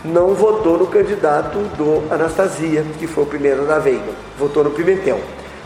Não 0.06 0.36
votou 0.36 0.78
no 0.78 0.88
candidato 0.88 1.58
do 1.76 2.04
Anastasia, 2.14 2.86
que 2.98 3.08
foi 3.08 3.24
o 3.24 3.28
primeiro 3.28 3.66
da 3.66 3.80
Veiga, 3.80 4.12
votou 4.38 4.64
no 4.64 4.70
Pimentel. 4.70 5.20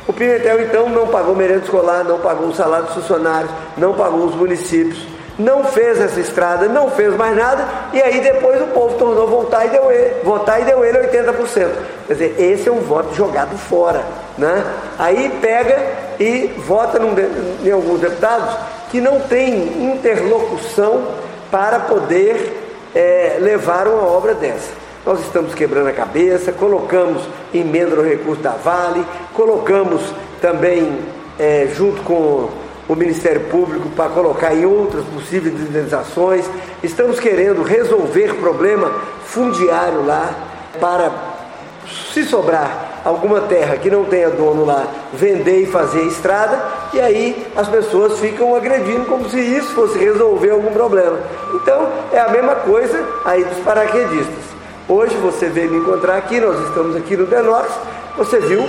O 0.07 0.13
Pimentel, 0.13 0.61
então, 0.61 0.89
não 0.89 1.07
pagou 1.07 1.35
merenda 1.35 1.63
escolar, 1.63 2.03
não 2.03 2.19
pagou 2.19 2.47
o 2.47 2.55
salário 2.55 2.85
dos 2.85 2.95
funcionários, 2.95 3.51
não 3.77 3.93
pagou 3.93 4.25
os 4.25 4.35
municípios, 4.35 5.05
não 5.37 5.63
fez 5.63 5.99
essa 5.99 6.19
estrada, 6.19 6.67
não 6.67 6.91
fez 6.91 7.15
mais 7.15 7.35
nada, 7.35 7.65
e 7.91 8.01
aí 8.01 8.21
depois 8.21 8.61
o 8.61 8.67
povo 8.67 8.97
tornou 8.97 9.27
voltar 9.27 9.65
e 9.65 9.69
deu 9.69 9.91
ele, 9.91 10.15
votar 10.23 10.61
e 10.61 10.65
deu 10.65 10.83
ele 10.83 10.99
80%. 10.99 11.69
Quer 12.07 12.13
dizer, 12.13 12.35
esse 12.39 12.69
é 12.69 12.71
um 12.71 12.81
voto 12.81 13.13
jogado 13.15 13.57
fora. 13.57 14.03
Né? 14.37 14.63
Aí 14.97 15.37
pega 15.41 15.77
e 16.19 16.53
vota 16.57 16.99
num, 16.99 17.13
em 17.63 17.71
alguns 17.71 17.99
deputados 17.99 18.55
que 18.89 19.01
não 19.01 19.19
tem 19.21 19.93
interlocução 19.93 21.07
para 21.49 21.79
poder 21.79 22.61
é, 22.93 23.37
levar 23.39 23.87
uma 23.87 24.03
obra 24.03 24.33
dessa. 24.33 24.71
Nós 25.05 25.19
estamos 25.19 25.53
quebrando 25.53 25.87
a 25.87 25.93
cabeça, 25.93 26.51
colocamos 26.51 27.23
emenda 27.53 27.95
no 27.95 28.03
recurso 28.03 28.41
da 28.41 28.51
Vale, 28.51 29.05
colocamos 29.33 30.01
também 30.41 30.99
é, 31.37 31.67
junto 31.73 32.01
com 32.03 32.49
o 32.87 32.95
Ministério 32.95 33.41
Público 33.41 33.89
para 33.95 34.09
colocar 34.09 34.53
em 34.53 34.65
outras 34.65 35.05
possíveis 35.05 35.53
indenizações. 35.53 36.45
Estamos 36.83 37.19
querendo 37.19 37.63
resolver 37.63 38.35
problema 38.35 38.91
fundiário 39.25 40.05
lá 40.05 40.33
para, 40.79 41.11
se 42.13 42.23
sobrar 42.25 43.01
alguma 43.03 43.41
terra 43.41 43.77
que 43.77 43.89
não 43.89 44.05
tenha 44.05 44.29
dono 44.29 44.65
lá, 44.65 44.87
vender 45.13 45.63
e 45.63 45.65
fazer 45.65 46.03
estrada, 46.03 46.57
e 46.93 46.99
aí 46.99 47.47
as 47.55 47.67
pessoas 47.67 48.19
ficam 48.19 48.55
agredindo 48.55 49.05
como 49.05 49.29
se 49.29 49.39
isso 49.39 49.73
fosse 49.73 49.97
resolver 49.97 50.51
algum 50.51 50.71
problema. 50.71 51.19
Então 51.53 51.89
é 52.11 52.19
a 52.19 52.29
mesma 52.29 52.55
coisa 52.55 53.05
aí 53.25 53.43
dos 53.43 53.59
paraquedistas. 53.59 54.53
Hoje 54.87 55.15
você 55.17 55.47
veio 55.47 55.71
me 55.71 55.77
encontrar 55.77 56.17
aqui, 56.17 56.39
nós 56.39 56.59
estamos 56.67 56.95
aqui 56.95 57.17
no 57.17 57.25
Denox, 57.25 57.69
você 58.17 58.39
viu 58.39 58.63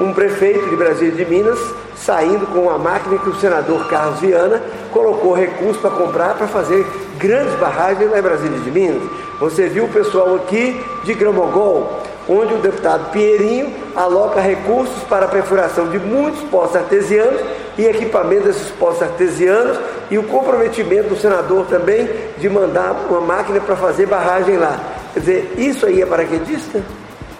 um 0.00 0.12
prefeito 0.12 0.68
de 0.68 0.76
Brasília 0.76 1.12
de 1.12 1.24
Minas 1.24 1.58
saindo 2.06 2.46
com 2.46 2.60
uma 2.60 2.78
máquina 2.78 3.18
que 3.18 3.28
o 3.28 3.34
senador 3.34 3.88
Carlos 3.88 4.20
Viana 4.20 4.62
colocou 4.92 5.34
recursos 5.34 5.78
para 5.78 5.90
comprar 5.90 6.34
para 6.36 6.46
fazer 6.46 6.86
grandes 7.18 7.52
barragens 7.56 8.08
lá 8.08 8.20
em 8.20 8.22
Brasília 8.22 8.58
de 8.60 8.70
Minas. 8.70 9.02
Você 9.40 9.68
viu 9.68 9.84
o 9.84 9.88
pessoal 9.88 10.36
aqui 10.36 10.80
de 11.02 11.14
Gramogol, 11.14 12.00
onde 12.28 12.54
o 12.54 12.58
deputado 12.58 13.10
Pinheirinho 13.10 13.74
aloca 13.96 14.40
recursos 14.40 15.02
para 15.08 15.26
a 15.26 15.28
perfuração 15.28 15.88
de 15.88 15.98
muitos 15.98 16.40
poços 16.44 16.76
artesianos 16.76 17.40
e 17.76 17.84
equipamento 17.84 18.44
desses 18.44 18.70
poços 18.70 19.02
artesianos 19.02 19.78
e 20.08 20.16
o 20.16 20.22
comprometimento 20.22 21.08
do 21.08 21.16
senador 21.16 21.66
também 21.66 22.08
de 22.38 22.48
mandar 22.48 22.92
uma 23.10 23.20
máquina 23.20 23.60
para 23.60 23.74
fazer 23.74 24.06
barragem 24.06 24.56
lá. 24.56 24.78
Quer 25.12 25.20
dizer, 25.20 25.54
isso 25.58 25.84
aí 25.84 26.00
é 26.00 26.06
paraquedista? 26.06 26.80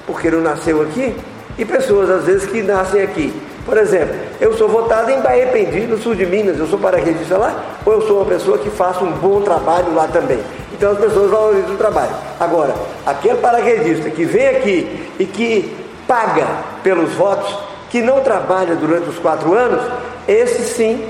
Porque 0.07 0.29
não 0.29 0.41
nasceu 0.41 0.83
aqui? 0.83 1.15
E 1.57 1.65
pessoas, 1.65 2.11
às 2.11 2.25
vezes, 2.25 2.47
que 2.47 2.63
nascem 2.63 3.01
aqui. 3.03 3.33
Por 3.67 3.77
exemplo, 3.77 4.15
eu 4.41 4.57
sou 4.57 4.69
votado 4.69 5.11
em 5.11 5.21
Bahia 5.21 5.49
Pendi, 5.49 5.81
no 5.89 5.99
sul 5.99 6.15
de 6.15 6.25
Minas, 6.25 6.57
eu 6.57 6.69
sou 6.69 6.79
paraquedista 6.79 7.37
lá, 7.37 7.65
ou 7.85 7.95
eu 7.95 8.03
sou 8.03 8.19
uma 8.19 8.25
pessoa 8.25 8.57
que 8.59 8.71
faça 8.71 9.03
um 9.03 9.11
bom 9.11 9.41
trabalho 9.41 9.93
lá 9.93 10.07
também. 10.07 10.39
Então 10.73 10.93
as 10.93 10.99
pessoas 10.99 11.29
valorizam 11.33 11.75
o 11.75 11.77
trabalho. 11.77 12.13
Agora, 12.39 12.73
aquele 13.05 13.39
paraquedista 13.39 14.09
que 14.09 14.25
vem 14.25 14.47
aqui 14.47 15.11
e 15.19 15.25
que 15.25 15.77
paga 16.07 16.47
pelos 16.85 17.13
votos, 17.15 17.59
que 17.91 18.01
não 18.01 18.21
trabalha 18.21 18.77
durante 18.77 19.09
os 19.09 19.19
quatro 19.19 19.53
anos, 19.53 19.83
esse 20.29 20.63
sim 20.63 21.05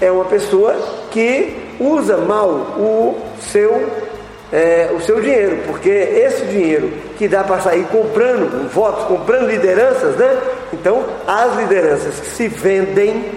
é 0.00 0.08
uma 0.08 0.26
pessoa 0.26 0.76
que 1.10 1.74
usa 1.80 2.18
mal 2.18 2.48
o 2.48 3.16
seu 3.40 4.05
é, 4.52 4.90
o 4.94 5.00
seu 5.00 5.20
dinheiro, 5.20 5.58
porque 5.66 5.88
esse 5.88 6.44
dinheiro 6.46 6.92
que 7.18 7.26
dá 7.26 7.42
para 7.42 7.60
sair 7.60 7.84
comprando 7.84 8.70
votos, 8.72 9.04
comprando 9.04 9.48
lideranças, 9.48 10.16
né? 10.16 10.38
Então, 10.72 11.04
as 11.26 11.56
lideranças 11.56 12.20
que 12.20 12.26
se 12.28 12.48
vendem 12.48 13.32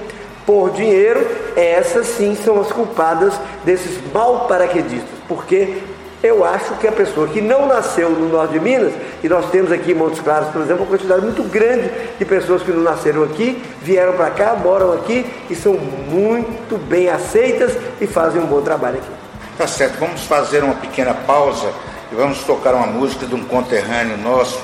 por 0.45 0.72
dinheiro, 0.72 1.26
essas 1.56 2.08
sim 2.08 2.36
são 2.36 2.60
as 2.60 2.72
culpadas 2.72 3.34
desses 3.63 4.00
mal 4.13 4.48
paraquedistas, 4.48 5.10
porque 5.28 5.78
eu 6.22 6.43
acho 6.43 6.76
que 6.76 6.88
a 6.88 6.91
pessoa 6.91 7.28
que 7.28 7.39
não 7.39 7.65
nasceu 7.65 8.10
no 8.10 8.28
norte 8.28 8.54
de 8.54 8.60
Minas, 8.60 8.93
e 9.24 9.30
nós 9.30 9.50
temos 9.52 9.72
aqui 9.72 9.91
em 9.91 9.95
Montes 9.95 10.19
Claros, 10.19 10.50
por 10.50 10.62
exemplo, 10.62 10.84
uma 10.84 10.89
quantidade 10.89 11.22
muito 11.22 11.43
grande 11.43 11.89
de 12.17 12.26
pessoas 12.26 12.62
que 12.62 12.72
não 12.72 12.82
nasceram 12.82 13.24
aqui, 13.24 13.63
vieram 13.82 14.13
para 14.13 14.30
cá, 14.32 14.56
moram 14.56 14.93
aqui 14.93 15.26
e 15.50 15.56
são 15.56 15.74
muito 15.74 16.78
bem 16.78 17.10
aceitas 17.10 17.72
e 18.02 18.08
fazem 18.08 18.41
um 18.41 18.45
bom 18.45 18.62
trabalho 18.62 18.98
aqui. 18.98 19.18
Tá 19.60 19.67
certo, 19.67 20.00
vamos 20.00 20.22
fazer 20.22 20.63
uma 20.63 20.76
pequena 20.76 21.13
pausa 21.13 21.74
e 22.10 22.15
vamos 22.15 22.39
tocar 22.45 22.74
uma 22.74 22.88
música 22.88 23.26
de 23.26 23.36
um 23.36 23.43
conterrâneo 23.43 24.15
nosso, 24.15 24.58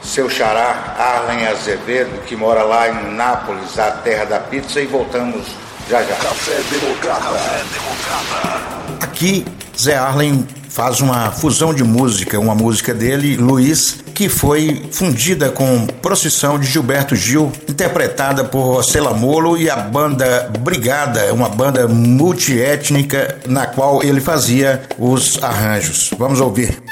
seu 0.00 0.30
xará, 0.30 0.94
Arlen 0.96 1.48
Azevedo, 1.48 2.24
que 2.26 2.36
mora 2.36 2.62
lá 2.62 2.88
em 2.88 3.12
Nápoles, 3.16 3.76
a 3.76 3.90
terra 3.90 4.24
da 4.24 4.38
pizza, 4.38 4.80
e 4.80 4.86
voltamos 4.86 5.48
já 5.90 6.00
já. 6.00 6.14
Café 6.14 6.60
Democrata. 6.70 7.22
Café 7.22 7.64
Democrata. 7.74 9.04
Aqui, 9.04 9.44
Zé 9.76 9.96
Arlen 9.96 10.46
faz 10.76 11.00
uma 11.00 11.32
fusão 11.32 11.72
de 11.72 11.82
música, 11.82 12.38
uma 12.38 12.54
música 12.54 12.92
dele, 12.92 13.34
Luiz, 13.34 13.96
que 14.14 14.28
foi 14.28 14.84
fundida 14.92 15.48
com 15.48 15.86
Procissão 15.86 16.58
de 16.58 16.66
Gilberto 16.66 17.16
Gil, 17.16 17.50
interpretada 17.66 18.44
por 18.44 18.60
Rosela 18.60 19.14
Molo 19.14 19.56
e 19.56 19.70
a 19.70 19.76
banda 19.76 20.52
Brigada, 20.60 21.32
uma 21.32 21.48
banda 21.48 21.88
multiétnica 21.88 23.38
na 23.46 23.66
qual 23.66 24.02
ele 24.02 24.20
fazia 24.20 24.82
os 24.98 25.42
arranjos. 25.42 26.10
Vamos 26.18 26.42
ouvir. 26.42 26.85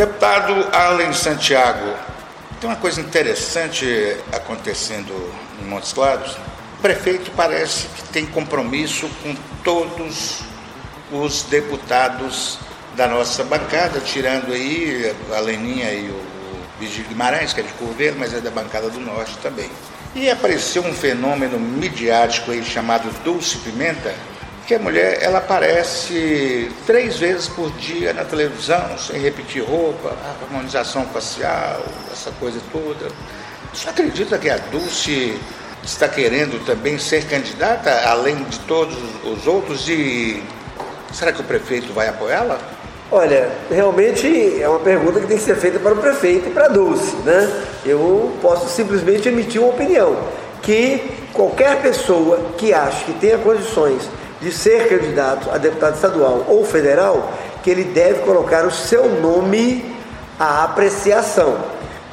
Deputado 0.00 0.66
Arlen 0.72 1.12
Santiago, 1.12 1.94
tem 2.58 2.70
uma 2.70 2.76
coisa 2.76 3.02
interessante 3.02 4.16
acontecendo 4.32 5.12
em 5.60 5.66
Montes 5.66 5.92
Claros. 5.92 6.38
O 6.78 6.80
prefeito 6.80 7.30
parece 7.32 7.86
que 7.88 8.04
tem 8.04 8.24
compromisso 8.24 9.10
com 9.22 9.36
todos 9.62 10.40
os 11.12 11.42
deputados 11.42 12.58
da 12.96 13.06
nossa 13.06 13.44
bancada, 13.44 14.00
tirando 14.00 14.54
aí 14.54 15.14
a 15.36 15.40
Leninha 15.40 15.92
e 15.92 16.08
o 16.08 16.22
Vigílio 16.80 17.10
Guimarães, 17.10 17.52
que 17.52 17.60
é 17.60 17.62
de 17.62 17.72
Curveiro, 17.74 18.16
mas 18.18 18.32
é 18.32 18.40
da 18.40 18.50
bancada 18.50 18.88
do 18.88 19.00
Norte 19.00 19.36
também. 19.42 19.70
E 20.14 20.30
apareceu 20.30 20.82
um 20.82 20.94
fenômeno 20.94 21.60
midiático 21.60 22.52
aí 22.52 22.64
chamado 22.64 23.10
Dulce 23.22 23.58
Pimenta, 23.58 24.14
que 24.66 24.74
a 24.74 24.78
mulher 24.78 25.18
ela 25.20 25.38
aparece 25.38 26.70
três 26.86 27.18
vezes 27.18 27.48
por 27.48 27.70
dia 27.72 28.12
na 28.12 28.24
televisão, 28.24 28.96
sem 28.98 29.20
repetir 29.20 29.62
roupa, 29.62 30.16
harmonização 30.42 31.04
facial, 31.06 31.84
essa 32.12 32.30
coisa 32.38 32.60
toda. 32.70 33.10
Você 33.72 33.88
acredita 33.88 34.38
que 34.38 34.48
a 34.48 34.58
Dulce 34.58 35.38
está 35.82 36.08
querendo 36.08 36.64
também 36.64 36.98
ser 36.98 37.24
candidata, 37.26 37.90
além 38.08 38.36
de 38.44 38.58
todos 38.60 38.96
os 39.24 39.46
outros, 39.46 39.88
e 39.88 40.42
será 41.12 41.32
que 41.32 41.40
o 41.40 41.44
prefeito 41.44 41.92
vai 41.92 42.08
apoiá-la? 42.08 42.58
Olha, 43.12 43.50
realmente 43.68 44.62
é 44.62 44.68
uma 44.68 44.78
pergunta 44.78 45.18
que 45.18 45.26
tem 45.26 45.36
que 45.36 45.42
ser 45.42 45.56
feita 45.56 45.80
para 45.80 45.94
o 45.94 45.96
prefeito 45.96 46.48
e 46.48 46.52
para 46.52 46.66
a 46.66 46.68
Dulce, 46.68 47.16
né? 47.24 47.64
Eu 47.84 48.36
posso 48.40 48.68
simplesmente 48.68 49.28
emitir 49.28 49.60
uma 49.60 49.70
opinião 49.70 50.16
que 50.62 51.10
qualquer 51.32 51.82
pessoa 51.82 52.52
que 52.56 52.72
ache 52.72 53.04
que 53.06 53.12
tenha 53.14 53.38
condições 53.38 54.08
de 54.40 54.52
ser 54.52 54.88
candidato 54.88 55.50
a 55.50 55.58
deputado 55.58 55.94
estadual 55.94 56.44
ou 56.48 56.64
federal, 56.64 57.32
que 57.62 57.70
ele 57.70 57.84
deve 57.84 58.20
colocar 58.20 58.64
o 58.64 58.70
seu 58.70 59.08
nome 59.20 59.94
à 60.38 60.64
apreciação. 60.64 61.58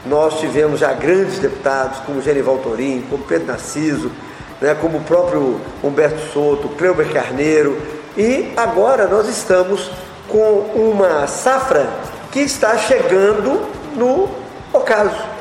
Nós 0.05 0.39
tivemos 0.39 0.79
já 0.79 0.93
grandes 0.93 1.39
deputados, 1.39 1.99
como 2.05 2.21
Genival 2.21 2.57
Torim, 2.57 3.05
como 3.09 3.23
Pedro 3.23 3.47
Narciso, 3.47 4.11
né, 4.59 4.75
como 4.79 4.97
o 4.97 5.03
próprio 5.03 5.59
Humberto 5.83 6.31
Souto, 6.33 6.69
Cleuber 6.69 7.11
Carneiro, 7.11 7.77
e 8.17 8.51
agora 8.57 9.07
nós 9.07 9.27
estamos 9.29 9.91
com 10.27 10.71
uma 10.75 11.27
safra 11.27 11.87
que 12.31 12.39
está 12.39 12.77
chegando 12.77 13.65
no 13.95 14.29
ocaso 14.73 15.36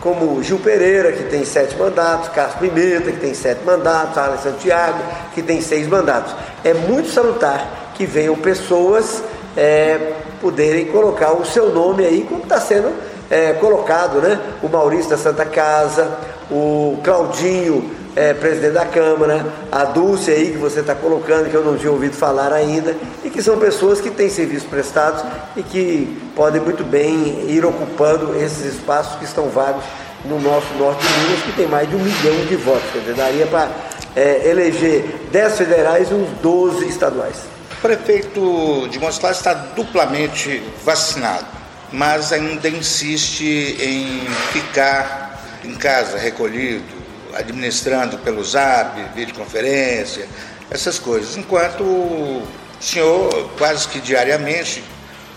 como 0.00 0.42
Gil 0.42 0.58
Pereira, 0.58 1.12
que 1.12 1.24
tem 1.24 1.44
sete 1.44 1.76
mandatos, 1.76 2.28
Carlos 2.28 2.56
Pimenta, 2.56 3.10
que 3.10 3.18
tem 3.18 3.34
sete 3.34 3.64
mandatos, 3.64 4.16
Arlen 4.16 4.38
Santiago, 4.38 4.98
que 5.34 5.42
tem 5.42 5.60
seis 5.60 5.88
mandatos. 5.88 6.34
É 6.64 6.72
muito 6.72 7.10
salutar 7.10 7.92
que 7.94 8.06
venham 8.06 8.36
pessoas 8.36 9.22
é, 9.56 10.12
poderem 10.40 10.86
colocar 10.86 11.32
o 11.32 11.44
seu 11.44 11.74
nome 11.74 12.04
aí, 12.04 12.24
como 12.28 12.42
está 12.42 12.60
sendo 12.60 12.92
é, 13.28 13.54
colocado, 13.54 14.20
né? 14.20 14.40
O 14.62 14.68
Maurício 14.68 15.10
da 15.10 15.18
Santa 15.18 15.44
Casa, 15.44 16.16
o 16.50 16.98
Claudinho, 17.02 17.90
é, 18.18 18.34
presidente 18.34 18.72
da 18.72 18.84
Câmara, 18.84 19.46
a 19.70 19.84
Dulce 19.84 20.32
aí 20.32 20.50
que 20.50 20.58
você 20.58 20.80
está 20.80 20.92
colocando, 20.92 21.48
que 21.48 21.54
eu 21.54 21.64
não 21.64 21.78
tinha 21.78 21.92
ouvido 21.92 22.16
falar 22.16 22.52
ainda, 22.52 22.96
e 23.22 23.30
que 23.30 23.40
são 23.40 23.56
pessoas 23.58 24.00
que 24.00 24.10
têm 24.10 24.28
serviços 24.28 24.68
prestados 24.68 25.22
e 25.56 25.62
que 25.62 26.20
podem 26.34 26.60
muito 26.60 26.82
bem 26.82 27.48
ir 27.48 27.64
ocupando 27.64 28.36
esses 28.36 28.74
espaços 28.74 29.16
que 29.20 29.24
estão 29.24 29.48
vagos 29.48 29.84
no 30.24 30.40
nosso 30.40 30.66
norte 30.74 31.06
de 31.06 31.12
Minas, 31.20 31.42
que 31.44 31.52
tem 31.52 31.68
mais 31.68 31.88
de 31.88 31.94
um 31.94 32.00
milhão 32.00 32.44
de 32.46 32.56
votos. 32.56 32.90
Quer 32.92 32.98
dizer, 32.98 33.14
daria 33.14 33.46
para 33.46 33.70
é, 34.16 34.50
eleger 34.50 35.04
10 35.30 35.56
federais 35.56 36.10
e 36.10 36.14
uns 36.14 36.28
12 36.42 36.88
estaduais. 36.88 37.36
O 37.78 37.80
prefeito 37.80 38.88
de 38.90 38.98
Montes 38.98 39.18
Claros 39.18 39.38
está 39.38 39.54
duplamente 39.54 40.60
vacinado, 40.84 41.46
mas 41.92 42.32
ainda 42.32 42.68
insiste 42.68 43.76
em 43.80 44.22
ficar 44.50 45.40
em 45.64 45.76
casa, 45.76 46.18
recolhido, 46.18 46.97
administrando 47.38 48.18
pelo 48.18 48.42
zap, 48.44 49.00
videoconferência, 49.14 50.28
essas 50.70 50.98
coisas. 50.98 51.36
Enquanto 51.36 51.82
o 51.82 52.46
senhor, 52.80 53.50
quase 53.56 53.88
que 53.88 54.00
diariamente, 54.00 54.82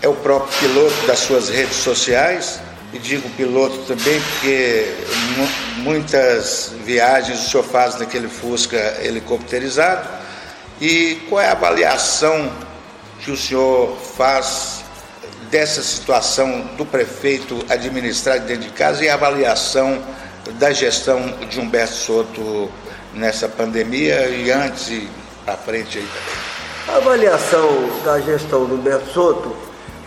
é 0.00 0.08
o 0.08 0.14
próprio 0.14 0.58
piloto 0.58 1.06
das 1.06 1.20
suas 1.20 1.48
redes 1.48 1.76
sociais, 1.76 2.60
e 2.92 2.98
digo 2.98 3.28
piloto 3.30 3.78
também 3.86 4.20
porque 4.20 4.94
muitas 5.78 6.72
viagens 6.84 7.46
o 7.46 7.50
senhor 7.50 7.62
faz 7.62 7.98
naquele 7.98 8.28
Fusca 8.28 8.98
helicopterizado. 9.02 10.06
E 10.78 11.22
qual 11.28 11.40
é 11.40 11.48
a 11.48 11.52
avaliação 11.52 12.52
que 13.20 13.30
o 13.30 13.36
senhor 13.36 13.96
faz 13.96 14.82
dessa 15.50 15.82
situação 15.82 16.62
do 16.76 16.84
prefeito 16.84 17.64
administrar 17.68 18.40
dentro 18.40 18.64
de 18.64 18.70
casa 18.70 19.04
e 19.04 19.08
a 19.08 19.14
avaliação 19.14 20.02
da 20.50 20.72
gestão 20.72 21.20
de 21.48 21.60
Humberto 21.60 21.94
Soto 21.94 22.70
nessa 23.14 23.48
pandemia 23.48 24.28
e 24.28 24.50
antes 24.50 24.88
e 24.88 25.08
à 25.46 25.52
frente 25.52 25.98
aí 25.98 26.04
também? 26.04 26.52
A 26.88 26.96
avaliação 26.96 27.68
da 28.04 28.20
gestão 28.20 28.64
do 28.64 28.74
Humberto 28.74 29.10
Soto, 29.12 29.54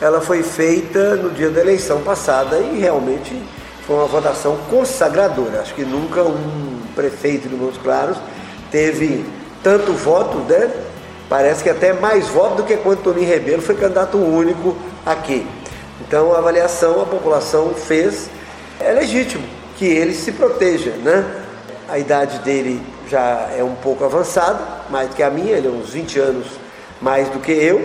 ela 0.02 0.19
foi 0.19 0.43
feita 0.43 1.15
no 1.15 1.30
dia 1.30 1.50
da 1.50 1.62
eleição 1.62 2.02
passada 2.02 2.60
e 2.60 2.80
realmente 2.80 3.41
foi 3.88 3.95
uma 3.95 4.08
votação 4.08 4.58
consagradora. 4.69 5.62
Acho 5.62 5.74
que 5.74 5.86
nunca 5.86 6.21
um 6.24 6.82
prefeito 6.95 7.48
de 7.48 7.56
Montes 7.56 7.80
Claros 7.82 8.17
teve 8.69 9.26
tanto 9.63 9.93
voto, 9.93 10.39
né? 10.39 10.69
Parece 11.30 11.63
que 11.63 11.69
até 11.69 11.93
mais 11.93 12.28
voto 12.28 12.58
do 12.58 12.63
que 12.63 12.76
quando 12.78 13.02
Toninho 13.02 13.28
Rebelo 13.28 13.62
foi 13.62 13.76
candidato 13.76 14.17
único 14.17 14.76
aqui. 15.06 15.48
Então 16.02 16.34
a 16.34 16.39
avaliação 16.39 17.02
a 17.02 17.06
população 17.06 17.74
fez 17.74 18.30
é 18.80 18.91
legítimo 18.91 19.55
que 19.75 19.85
ele 19.85 20.13
se 20.13 20.31
proteja, 20.31 20.91
né? 20.91 21.23
A 21.88 21.99
idade 21.99 22.39
dele 22.39 22.81
já 23.09 23.49
é 23.55 23.63
um 23.63 23.75
pouco 23.75 24.03
avançada, 24.03 24.59
mais 24.89 25.09
do 25.09 25.15
que 25.15 25.23
a 25.23 25.29
minha, 25.29 25.55
ele 25.55 25.67
é 25.67 25.71
uns 25.71 25.89
20 25.89 26.19
anos 26.19 26.47
mais 27.01 27.29
do 27.29 27.39
que 27.39 27.51
eu, 27.51 27.79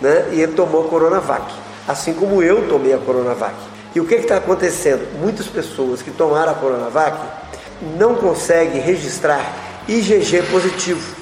né? 0.00 0.30
E 0.32 0.40
ele 0.40 0.52
tomou 0.52 0.86
a 0.86 0.88
Coronavac, 0.88 1.44
assim 1.86 2.12
como 2.12 2.42
eu 2.42 2.68
tomei 2.68 2.92
a 2.92 2.98
Coronavac. 2.98 3.54
E 3.94 4.00
o 4.00 4.06
que 4.06 4.14
está 4.14 4.36
acontecendo? 4.36 5.06
Muitas 5.20 5.46
pessoas 5.46 6.02
que 6.02 6.10
tomaram 6.10 6.52
a 6.52 6.54
Coronavac 6.54 7.18
não 7.98 8.14
conseguem 8.14 8.80
registrar 8.80 9.52
IgG 9.88 10.42
positivo, 10.50 11.14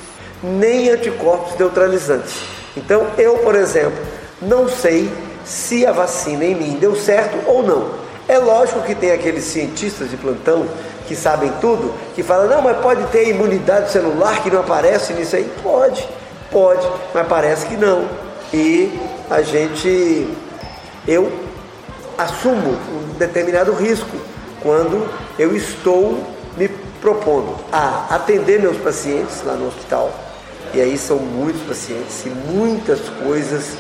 nem 0.43 0.89
anticorpos 0.89 1.59
neutralizantes. 1.59 2.35
Então, 2.77 3.07
eu, 3.19 3.39
por 3.39 3.55
exemplo, 3.55 3.99
não 4.41 4.69
sei 4.69 5.11
se 5.45 5.87
a 5.87 5.93
vacina 5.93 6.45
em 6.45 6.55
mim 6.55 6.77
deu 6.81 6.97
certo 6.97 7.39
ou 7.47 7.63
não. 7.63 8.04
É 8.27 8.39
lógico 8.39 8.81
que 8.83 8.95
tem 8.95 9.13
aqueles 9.13 9.45
cientistas 9.45 10.11
de 10.11 10.17
plantão 10.17 10.67
que 11.07 11.15
sabem 11.15 11.53
tudo, 11.61 11.93
que 12.15 12.23
falam, 12.23 12.49
não, 12.49 12.63
mas 12.63 12.79
pode 12.79 13.05
ter 13.09 13.29
imunidade 13.29 13.91
celular 13.91 14.43
que 14.43 14.51
não 14.51 14.61
aparece 14.61 15.13
nisso 15.13 15.37
aí? 15.37 15.51
Pode, 15.63 16.09
pode, 16.51 16.87
mas 17.13 17.27
parece 17.27 17.67
que 17.67 17.77
não. 17.77 18.09
E 18.53 18.99
a 19.31 19.43
gente, 19.43 20.29
eu 21.07 21.31
assumo 22.17 22.71
um 22.71 23.19
determinado 23.19 23.73
risco 23.73 24.17
quando 24.63 25.07
eu 25.39 25.55
estou 25.55 26.19
me 26.57 26.69
propondo 27.03 27.55
a 27.71 28.07
atender 28.11 28.61
meus 28.61 28.79
pacientes 28.79 29.43
lá 29.45 29.53
no 29.55 29.69
hospital. 29.69 30.11
E 30.73 30.81
aí 30.81 30.97
são 30.97 31.19
muitos 31.19 31.63
pacientes 31.63 32.25
e 32.25 32.31
muitas 32.31 33.01
coisas 33.23 33.77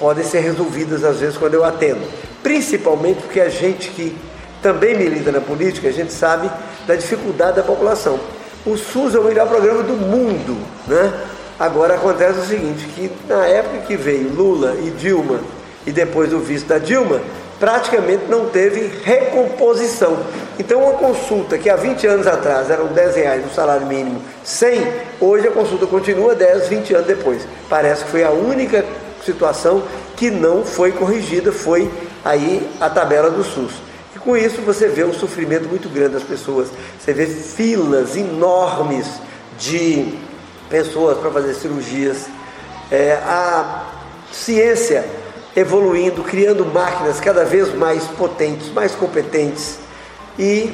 podem 0.00 0.24
ser 0.24 0.40
resolvidas 0.40 1.04
às 1.04 1.20
vezes 1.20 1.36
quando 1.36 1.54
eu 1.54 1.64
atendo 1.64 2.00
principalmente 2.42 3.22
porque 3.22 3.40
a 3.40 3.48
gente 3.48 3.90
que 3.90 4.16
também 4.62 4.96
milita 4.96 5.32
na 5.32 5.40
política, 5.40 5.88
a 5.88 5.92
gente 5.92 6.12
sabe 6.12 6.50
da 6.86 6.94
dificuldade 6.94 7.56
da 7.56 7.62
população. 7.62 8.20
O 8.66 8.76
SUS 8.76 9.14
é 9.14 9.18
o 9.18 9.24
melhor 9.24 9.48
programa 9.48 9.82
do 9.82 9.94
mundo, 9.94 10.56
né? 10.86 11.12
Agora 11.58 11.94
acontece 11.94 12.40
o 12.40 12.44
seguinte, 12.44 12.86
que 12.94 13.10
na 13.26 13.46
época 13.46 13.78
que 13.86 13.96
veio 13.96 14.32
Lula 14.34 14.76
e 14.82 14.90
Dilma 14.90 15.40
e 15.86 15.92
depois 15.92 16.32
o 16.32 16.38
vice 16.38 16.64
da 16.64 16.78
Dilma, 16.78 17.20
praticamente 17.58 18.24
não 18.28 18.46
teve 18.46 18.90
recomposição. 19.02 20.18
Então 20.58 20.82
uma 20.82 20.94
consulta 20.94 21.56
que 21.56 21.70
há 21.70 21.76
20 21.76 22.06
anos 22.06 22.26
atrás 22.26 22.70
eram 22.70 22.86
10 22.88 23.16
reais 23.16 23.44
no 23.44 23.50
salário 23.50 23.86
mínimo, 23.86 24.22
100, 24.44 24.86
hoje 25.20 25.48
a 25.48 25.50
consulta 25.50 25.86
continua 25.86 26.34
10, 26.34 26.68
20 26.68 26.94
anos 26.94 27.06
depois. 27.06 27.46
Parece 27.68 28.04
que 28.04 28.10
foi 28.10 28.24
a 28.24 28.30
única 28.30 28.84
situação 29.32 29.82
que 30.16 30.30
não 30.30 30.64
foi 30.64 30.92
corrigida, 30.92 31.52
foi 31.52 31.90
aí 32.24 32.68
a 32.80 32.90
tabela 32.90 33.30
do 33.30 33.44
SUS. 33.44 33.72
E 34.14 34.18
com 34.18 34.36
isso 34.36 34.60
você 34.62 34.88
vê 34.88 35.04
um 35.04 35.12
sofrimento 35.12 35.68
muito 35.68 35.88
grande 35.88 36.14
das 36.14 36.22
pessoas. 36.22 36.68
Você 36.98 37.12
vê 37.12 37.26
filas 37.26 38.16
enormes 38.16 39.06
de 39.58 40.18
pessoas 40.68 41.18
para 41.18 41.30
fazer 41.30 41.54
cirurgias. 41.54 42.26
É, 42.90 43.14
a 43.24 43.84
ciência 44.32 45.04
evoluindo, 45.54 46.22
criando 46.22 46.64
máquinas 46.64 47.20
cada 47.20 47.44
vez 47.44 47.74
mais 47.74 48.04
potentes, 48.04 48.72
mais 48.72 48.94
competentes 48.94 49.78
e 50.38 50.72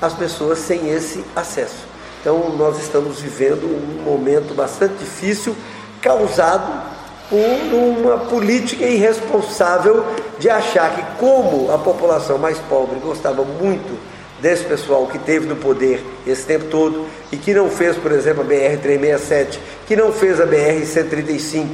as 0.00 0.12
pessoas 0.12 0.58
sem 0.58 0.90
esse 0.90 1.24
acesso. 1.34 1.86
Então 2.20 2.50
nós 2.56 2.78
estamos 2.78 3.20
vivendo 3.20 3.64
um 3.64 4.02
momento 4.04 4.54
bastante 4.54 4.94
difícil 4.94 5.56
causado 6.00 6.91
por 7.32 7.74
uma 7.74 8.18
política 8.18 8.84
irresponsável 8.84 10.04
de 10.38 10.50
achar 10.50 10.94
que, 10.94 11.18
como 11.18 11.72
a 11.72 11.78
população 11.78 12.36
mais 12.36 12.58
pobre 12.58 13.00
gostava 13.00 13.42
muito 13.42 13.98
desse 14.38 14.64
pessoal 14.64 15.06
que 15.06 15.18
teve 15.18 15.46
no 15.46 15.56
poder 15.56 16.04
esse 16.26 16.44
tempo 16.44 16.66
todo 16.66 17.06
e 17.32 17.38
que 17.38 17.54
não 17.54 17.70
fez, 17.70 17.96
por 17.96 18.12
exemplo, 18.12 18.42
a 18.42 18.44
BR-367, 18.44 19.58
que 19.86 19.96
não 19.96 20.12
fez 20.12 20.42
a 20.42 20.46
BR-135 20.46 21.66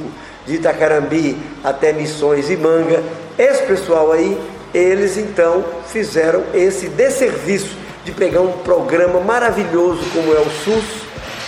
de 0.47 0.55
Itacarambi 0.55 1.37
até 1.61 1.91
Missões 1.91 2.49
e 2.49 2.55
Manga, 2.55 3.03
esse 3.37 3.63
pessoal 3.63 4.13
aí, 4.13 4.39
eles 4.73 5.17
então 5.17 5.65
fizeram 5.87 6.41
esse 6.53 6.87
desserviço 6.87 7.75
de 8.05 8.13
pegar 8.13 8.39
um 8.39 8.53
programa 8.59 9.19
maravilhoso 9.19 9.99
como 10.13 10.33
é 10.33 10.39
o 10.39 10.49
SUS 10.49 10.85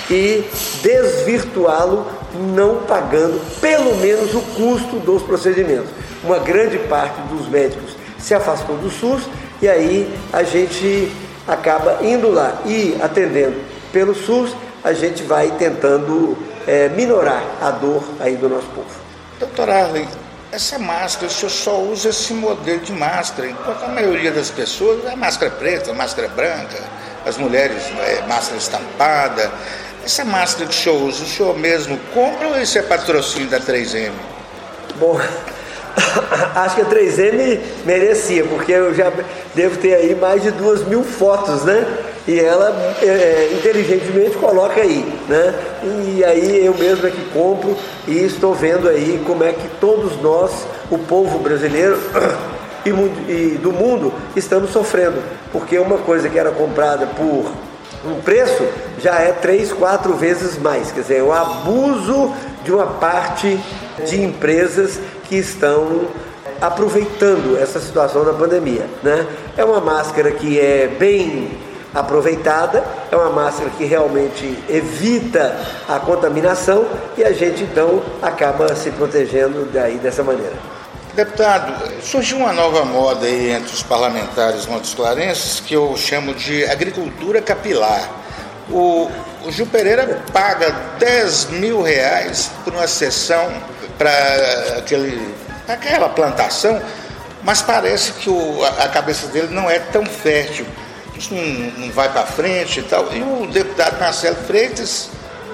e 0.09 0.43
desvirtuá-lo 0.81 2.05
não 2.37 2.83
pagando 2.83 3.39
pelo 3.59 3.95
menos 3.97 4.33
o 4.33 4.41
custo 4.41 4.99
dos 4.99 5.23
procedimentos. 5.23 5.89
Uma 6.23 6.39
grande 6.39 6.77
parte 6.79 7.19
dos 7.29 7.47
médicos 7.47 7.95
se 8.19 8.33
afastou 8.33 8.77
do 8.77 8.89
SUS 8.89 9.23
e 9.61 9.67
aí 9.67 10.13
a 10.31 10.43
gente 10.43 11.11
acaba 11.47 11.99
indo 12.01 12.29
lá 12.29 12.61
e 12.65 12.97
atendendo 13.01 13.59
pelo 13.91 14.15
SUS, 14.15 14.55
a 14.83 14.93
gente 14.93 15.23
vai 15.23 15.51
tentando 15.57 16.37
é, 16.65 16.89
minorar 16.89 17.43
a 17.61 17.71
dor 17.71 18.03
aí 18.19 18.35
do 18.35 18.47
nosso 18.47 18.67
povo. 18.67 18.87
Doutor 19.39 19.69
Arlen, 19.69 20.07
essa 20.51 20.77
máscara, 20.77 21.27
o 21.27 21.29
senhor 21.29 21.49
só 21.49 21.79
usa 21.79 22.09
esse 22.09 22.33
modelo 22.33 22.79
de 22.79 22.93
máscara, 22.93 23.49
enquanto 23.49 23.83
a 23.83 23.87
maioria 23.87 24.31
das 24.31 24.49
pessoas 24.49 25.05
é 25.05 25.15
máscara 25.15 25.51
preta, 25.51 25.93
máscara 25.93 26.27
branca, 26.29 26.77
as 27.25 27.37
mulheres 27.37 27.83
é 27.99 28.21
máscara 28.27 28.57
estampada. 28.57 29.51
Essa 30.03 30.25
máscara 30.25 30.67
que 30.67 30.75
o 30.75 30.77
senhor 30.77 31.01
usa, 31.03 31.23
o 31.23 31.27
senhor 31.27 31.57
mesmo 31.57 31.97
compra 32.13 32.47
ou 32.47 32.59
isso 32.59 32.77
é 32.77 32.81
patrocínio 32.81 33.47
da 33.49 33.59
3M? 33.59 34.11
Bom, 34.95 35.19
acho 36.55 36.75
que 36.75 36.81
a 36.81 36.85
3M 36.85 37.59
merecia, 37.85 38.43
porque 38.45 38.71
eu 38.71 38.95
já 38.95 39.11
devo 39.53 39.77
ter 39.77 39.93
aí 39.93 40.15
mais 40.15 40.41
de 40.41 40.49
duas 40.51 40.83
mil 40.87 41.03
fotos, 41.03 41.63
né? 41.63 41.85
E 42.27 42.39
ela 42.39 42.95
é, 43.01 43.05
é, 43.05 43.53
inteligentemente 43.53 44.37
coloca 44.37 44.81
aí, 44.81 45.05
né? 45.27 45.53
E 45.83 46.23
aí 46.23 46.65
eu 46.65 46.73
mesmo 46.73 47.05
é 47.07 47.11
que 47.11 47.23
compro 47.31 47.77
e 48.07 48.17
estou 48.25 48.55
vendo 48.55 48.89
aí 48.89 49.21
como 49.25 49.43
é 49.43 49.53
que 49.53 49.67
todos 49.79 50.19
nós, 50.19 50.51
o 50.89 50.97
povo 50.97 51.37
brasileiro 51.39 51.99
e 52.85 53.57
do 53.61 53.71
mundo, 53.71 54.11
estamos 54.35 54.71
sofrendo. 54.71 55.21
Porque 55.51 55.77
uma 55.77 55.99
coisa 55.99 56.27
que 56.27 56.39
era 56.39 56.51
comprada 56.51 57.05
por 57.05 57.51
um 58.05 58.21
preço 58.21 58.67
já 58.99 59.15
é 59.15 59.31
três, 59.31 59.71
quatro 59.71 60.13
vezes 60.13 60.57
mais. 60.57 60.91
Quer 60.91 61.01
dizer, 61.01 61.23
o 61.23 61.31
abuso 61.31 62.33
de 62.63 62.71
uma 62.71 62.87
parte 62.87 63.59
de 64.07 64.21
empresas 64.21 64.99
que 65.25 65.35
estão 65.35 66.07
aproveitando 66.59 67.57
essa 67.59 67.79
situação 67.79 68.23
da 68.23 68.33
pandemia. 68.33 68.85
Né? 69.01 69.25
É 69.57 69.65
uma 69.65 69.79
máscara 69.79 70.31
que 70.31 70.59
é 70.59 70.87
bem 70.87 71.51
aproveitada, 71.93 72.83
é 73.11 73.15
uma 73.15 73.29
máscara 73.29 73.69
que 73.77 73.83
realmente 73.83 74.57
evita 74.69 75.59
a 75.89 75.99
contaminação 75.99 76.85
e 77.17 77.23
a 77.23 77.33
gente 77.33 77.63
então 77.63 78.01
acaba 78.21 78.73
se 78.75 78.91
protegendo 78.91 79.67
daí 79.73 79.97
dessa 79.97 80.23
maneira. 80.23 80.53
Deputado, 81.13 82.01
surgiu 82.01 82.37
uma 82.37 82.53
nova 82.53 82.85
moda 82.85 83.25
aí 83.25 83.51
entre 83.51 83.73
os 83.73 83.83
parlamentares 83.83 84.65
montesclarenses 84.65 85.59
que 85.59 85.73
eu 85.73 85.95
chamo 85.97 86.33
de 86.33 86.65
agricultura 86.65 87.41
capilar. 87.41 88.09
O, 88.69 89.09
o 89.43 89.51
Gil 89.51 89.67
Pereira 89.67 90.23
paga 90.31 90.71
10 90.99 91.49
mil 91.51 91.81
reais 91.81 92.51
por 92.63 92.73
uma 92.73 92.87
sessão 92.87 93.51
para 93.97 94.11
aquela 95.67 96.09
plantação, 96.09 96.81
mas 97.43 97.61
parece 97.61 98.13
que 98.13 98.29
o, 98.29 98.63
a 98.63 98.87
cabeça 98.87 99.27
dele 99.27 99.53
não 99.53 99.69
é 99.69 99.79
tão 99.79 100.05
fértil 100.05 100.65
isso 101.21 101.33
não, 101.35 101.43
não 101.85 101.91
vai 101.91 102.11
para 102.11 102.25
frente 102.25 102.79
e 102.79 102.83
tal. 102.83 103.13
E 103.13 103.21
o 103.21 103.47
deputado 103.47 103.99
Marcelo 103.99 104.37
Freitas, 104.47 105.09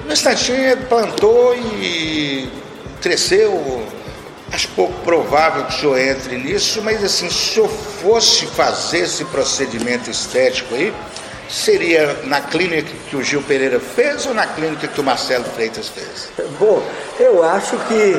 no 0.05 0.13
instantinho, 0.13 0.77
plantou 0.87 1.53
e 1.55 2.49
cresceu. 3.01 3.85
Acho 4.51 4.69
pouco 4.69 4.93
provável 5.01 5.65
que 5.65 5.75
o 5.75 5.79
senhor 5.79 5.99
entre 5.99 6.37
nisso, 6.37 6.81
mas 6.81 7.03
assim, 7.03 7.29
se 7.29 7.35
senhor 7.35 7.67
fosse 7.67 8.45
fazer 8.45 8.99
esse 8.99 9.25
procedimento 9.25 10.09
estético 10.09 10.73
aí, 10.73 10.93
seria 11.49 12.21
na 12.23 12.41
clínica 12.41 12.91
que 13.09 13.15
o 13.15 13.23
Gil 13.23 13.41
Pereira 13.41 13.79
fez 13.79 14.25
ou 14.25 14.33
na 14.33 14.45
clínica 14.45 14.87
que 14.87 14.99
o 14.99 15.03
Marcelo 15.03 15.43
Freitas 15.43 15.89
fez? 15.89 16.29
Bom, 16.59 16.81
eu 17.19 17.43
acho 17.43 17.77
que, 17.87 18.15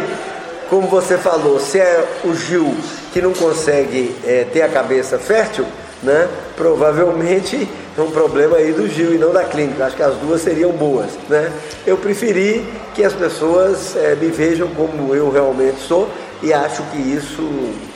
como 0.69 0.87
você 0.87 1.17
falou, 1.17 1.59
se 1.59 1.79
é 1.79 2.07
o 2.25 2.35
Gil 2.35 2.77
que 3.13 3.23
não 3.23 3.33
consegue 3.33 4.15
é, 4.25 4.45
ter 4.53 4.63
a 4.63 4.69
cabeça 4.69 5.19
fértil, 5.19 5.67
né? 6.03 6.29
Provavelmente 6.57 7.69
um 8.03 8.11
problema 8.11 8.57
aí 8.57 8.73
do 8.73 8.89
Gil 8.89 9.15
e 9.15 9.19
não 9.19 9.33
da 9.33 9.45
clínica. 9.45 9.87
Acho 9.87 9.97
que 9.97 10.03
as 10.03 10.15
duas 10.17 10.43
seriam 10.43 10.73
boas, 10.73 11.11
né? 11.29 11.53
Eu 11.87 11.97
preferi 11.97 12.67
que 12.95 13.05
as 13.05 13.13
pessoas 13.13 13.97
é, 13.97 14.15
me 14.15 14.29
vejam 14.29 14.69
como 14.69 15.15
eu 15.15 15.31
realmente 15.31 15.81
sou 15.81 16.09
e 16.43 16.53
acho 16.53 16.83
que 16.85 16.99
isso 16.99 17.43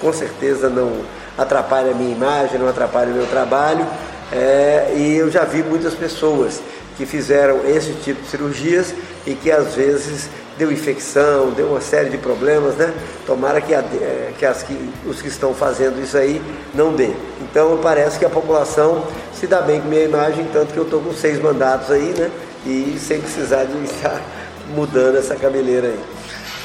com 0.00 0.12
certeza 0.12 0.68
não 0.68 0.92
atrapalha 1.38 1.92
a 1.92 1.94
minha 1.94 2.14
imagem, 2.14 2.58
não 2.58 2.68
atrapalha 2.68 3.10
o 3.10 3.14
meu 3.14 3.26
trabalho. 3.26 3.86
É, 4.32 4.92
e 4.96 5.16
eu 5.16 5.30
já 5.30 5.44
vi 5.44 5.62
muitas 5.62 5.94
pessoas 5.94 6.60
que 6.96 7.06
fizeram 7.06 7.60
esse 7.66 7.92
tipo 7.94 8.22
de 8.22 8.28
cirurgias 8.28 8.94
e 9.26 9.34
que 9.34 9.50
às 9.50 9.74
vezes 9.74 10.28
deu 10.58 10.70
infecção, 10.70 11.50
deu 11.50 11.68
uma 11.68 11.80
série 11.80 12.10
de 12.10 12.18
problemas, 12.18 12.74
né? 12.76 12.92
Tomara 13.26 13.60
que, 13.60 13.74
a, 13.74 13.80
eh, 13.80 14.32
que, 14.38 14.44
as, 14.44 14.62
que 14.62 14.76
os 15.06 15.20
que 15.22 15.28
estão 15.28 15.54
fazendo 15.54 16.02
isso 16.02 16.16
aí 16.16 16.42
não 16.74 16.94
dê. 16.94 17.10
Então 17.40 17.78
parece 17.82 18.18
que 18.18 18.24
a 18.24 18.30
população 18.30 19.06
se 19.34 19.46
dá 19.46 19.60
bem 19.60 19.80
com 19.80 19.88
minha 19.88 20.04
imagem, 20.04 20.46
tanto 20.52 20.72
que 20.72 20.78
eu 20.78 20.84
estou 20.84 21.00
com 21.00 21.12
seis 21.12 21.40
mandatos 21.40 21.90
aí, 21.90 22.14
né? 22.16 22.30
E 22.66 22.96
sem 22.98 23.20
precisar 23.20 23.64
de 23.64 23.84
estar 23.84 24.20
mudando 24.74 25.16
essa 25.18 25.34
cabeleira 25.34 25.88
aí. 25.88 26.00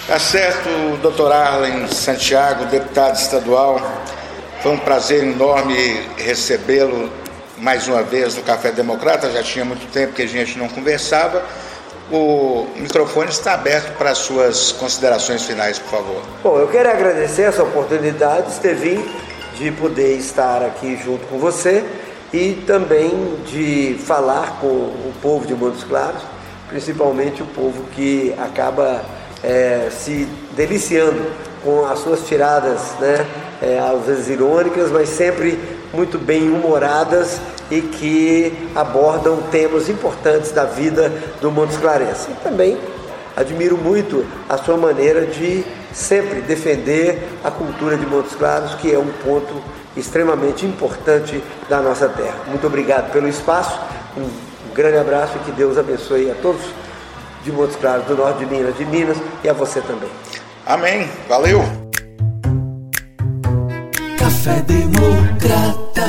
Tá 0.08 0.20
certo, 0.20 0.70
doutor 1.02 1.32
Arlen 1.32 1.88
Santiago, 1.88 2.66
deputado 2.66 3.16
estadual. 3.16 3.82
Foi 4.62 4.72
um 4.72 4.80
prazer 4.80 5.24
enorme 5.24 5.76
recebê-lo 6.18 7.12
mais 7.58 7.88
uma 7.88 8.04
vez 8.04 8.36
no 8.36 8.42
Café 8.42 8.72
Democrata. 8.72 9.30
Já 9.32 9.44
tinha 9.44 9.66
muito 9.66 9.92
tempo 9.92 10.14
que 10.14 10.22
a 10.22 10.28
gente 10.28 10.58
não 10.58 10.70
conversava. 10.70 11.44
O 12.12 12.66
microfone 12.78 13.30
está 13.30 13.54
aberto 13.54 13.98
para 13.98 14.16
suas 14.16 14.72
considerações 14.72 15.44
finais, 15.44 15.78
por 15.78 15.90
favor. 15.90 16.22
Bom, 16.42 16.58
eu 16.58 16.68
quero 16.70 16.90
agradecer 16.90 17.44
essa 17.44 17.64
oportunidade, 17.64 18.52
Estevim, 18.52 19.04
de 19.56 19.72
poder 19.72 20.16
estar 20.16 20.64
aqui 20.64 20.98
junto 21.04 21.26
com 21.28 21.38
você 21.38 21.84
e 22.32 22.64
também 22.66 23.12
de 23.46 23.98
falar 24.06 24.60
com 24.62 24.68
o 24.68 25.14
povo 25.22 25.46
de 25.46 25.54
Montes 25.54 25.84
Claros, 25.84 26.22
principalmente 26.70 27.42
o 27.42 27.46
povo 27.46 27.84
que 27.94 28.34
acaba 28.38 29.04
é, 29.44 29.90
se 29.92 30.28
deliciando 30.56 31.26
com 31.64 31.86
as 31.86 32.00
suas 32.00 32.26
tiradas, 32.26 32.80
né, 33.00 33.26
é, 33.62 33.80
às 33.80 34.06
vezes 34.06 34.30
irônicas, 34.30 34.92
mas 34.92 35.10
sempre 35.10 35.60
muito 35.94 36.18
bem 36.18 36.50
humoradas 36.50 37.40
e 37.70 37.82
que 37.82 38.70
abordam 38.76 39.38
temas 39.52 39.90
importantes 39.90 40.52
da 40.52 40.66
vida 40.66 41.12
do 41.42 41.52
Montes 41.52 41.78
Clarense. 41.78 42.30
E 42.32 42.34
também 42.44 42.78
admiro 43.36 43.78
muito 43.78 44.26
a 44.50 44.58
sua 44.58 44.78
maneira 44.78 45.26
de 45.26 45.64
sempre 45.94 46.42
defender 46.42 47.28
a 47.44 47.52
cultura 47.52 47.98
de 47.98 48.06
Montes 48.06 48.36
Claros, 48.36 48.76
que 48.76 48.94
é 48.94 48.98
um 48.98 49.12
ponto 49.24 49.62
extremamente 49.96 50.66
importante 50.66 51.44
da 51.70 51.82
nossa 51.82 52.08
terra. 52.08 52.38
Muito 52.48 52.66
obrigado 52.68 53.12
pelo 53.12 53.28
espaço, 53.28 53.80
um 54.18 54.30
grande 54.74 54.98
abraço 54.98 55.34
e 55.38 55.40
que 55.40 55.52
Deus 55.52 55.78
abençoe 55.78 56.30
a 56.32 56.36
todos 56.36 56.62
de 57.44 57.52
Montes 57.52 57.76
Claros, 57.78 58.06
do 58.06 58.16
norte 58.16 58.40
de 58.40 58.46
Minas, 58.46 58.78
de 58.78 58.86
Minas 58.86 59.18
e 59.44 59.50
a 59.50 59.54
você 59.54 59.82
também. 59.82 60.10
Amém. 60.66 61.10
Valeu. 61.28 61.87
Café 64.48 64.62
Democrata. 64.62 66.08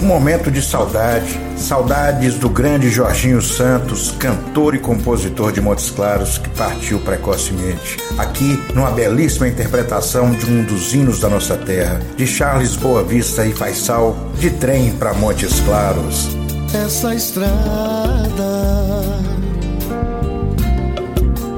Um 0.00 0.06
momento 0.06 0.48
de 0.48 0.62
saudade, 0.62 1.40
saudades 1.56 2.36
do 2.36 2.48
grande 2.48 2.88
Jorginho 2.88 3.42
Santos, 3.42 4.12
cantor 4.12 4.76
e 4.76 4.78
compositor 4.78 5.50
de 5.50 5.60
Montes 5.60 5.90
Claros, 5.90 6.38
que 6.38 6.48
partiu 6.50 7.00
precocemente. 7.00 7.96
Aqui, 8.16 8.62
numa 8.74 8.92
belíssima 8.92 9.48
interpretação 9.48 10.30
de 10.30 10.46
um 10.46 10.62
dos 10.62 10.94
hinos 10.94 11.18
da 11.18 11.28
nossa 11.28 11.56
terra, 11.56 12.00
de 12.16 12.26
Charles 12.28 12.76
Boa 12.76 13.02
Vista 13.02 13.44
e 13.44 13.52
Faisal, 13.52 14.16
de 14.38 14.50
trem 14.50 14.92
para 14.92 15.14
Montes 15.14 15.58
Claros. 15.60 16.28
Essa 16.72 17.14
estrada 17.14 17.54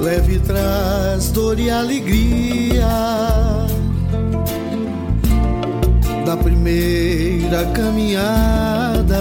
leve 0.00 0.38
traz 0.38 1.30
dor 1.30 1.58
e 1.58 1.68
alegria 1.68 3.65
da 6.36 6.42
primeira 6.42 7.66
caminhada, 7.72 9.16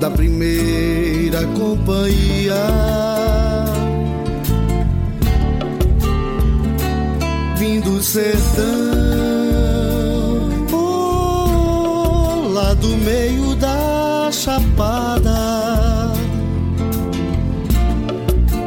da 0.00 0.10
primeira 0.10 1.46
companhia. 1.58 2.54
vim 7.56 7.80
do 7.80 8.02
sertão, 8.02 8.64
oh, 10.72 12.48
lá 12.52 12.74
do 12.74 12.88
meio 12.98 13.54
da 13.56 14.28
chapada. 14.30 16.12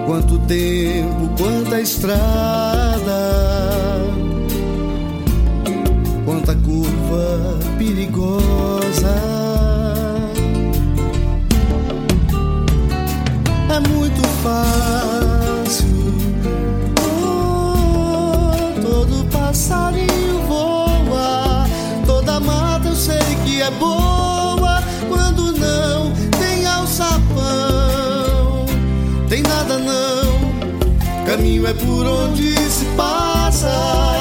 Quanto 0.07 0.39
tempo, 0.39 1.29
quanta 1.37 1.79
estrada, 1.79 3.13
perigosa. 8.19 9.15
É 13.69 13.79
muito 13.87 14.21
fácil. 14.43 15.87
Oh, 17.01 18.81
todo 18.81 19.25
passarinho 19.31 20.41
voa, 20.47 21.65
toda 22.05 22.39
mata 22.39 22.89
eu 22.89 22.95
sei 22.95 23.17
que 23.45 23.61
é 23.61 23.71
boa 23.71 24.83
quando 25.07 25.53
não 25.53 26.11
tem 26.39 26.65
alçapão, 26.65 28.65
tem 29.29 29.41
nada 29.43 29.77
não. 29.77 30.49
Caminho 31.25 31.67
é 31.67 31.73
por 31.73 32.05
onde 32.05 32.55
se 32.69 32.85
passa. 32.97 34.18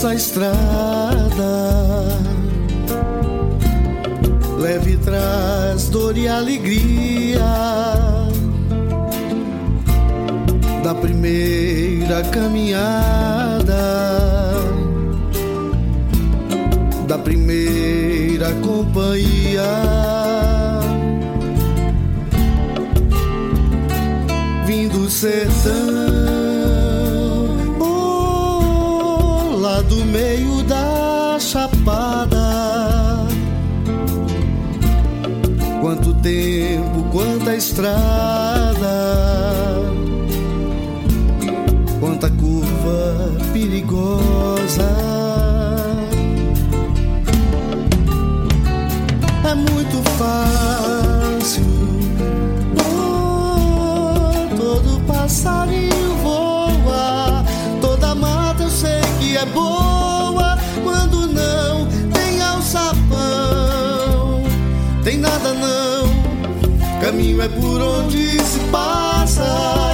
Essa 0.00 0.14
estrada. 0.14 0.56
Leve 4.58 4.96
traz 4.96 5.90
dor 5.90 6.16
e 6.16 6.26
alegria. 6.26 7.38
Da 10.82 10.94
primeira 10.94 12.22
caminhada, 12.30 13.74
da 17.06 17.18
primeira 17.18 18.54
companhia. 18.62 19.68
Vim 24.64 24.88
do 24.88 25.10
sertão, 25.10 26.19
quanta 37.40 37.56
estrada, 37.56 38.86
quanta 41.98 42.28
curva 42.28 43.32
perigosa. 43.50 44.84
É 49.48 49.54
muito 49.54 50.02
fácil. 50.18 51.64
Oh, 52.76 54.54
todo 54.54 55.00
passarinho 55.06 55.79
Caminho 67.10 67.42
é 67.42 67.48
por 67.48 67.82
onde 67.82 68.40
se 68.40 68.60
passa. 68.70 69.89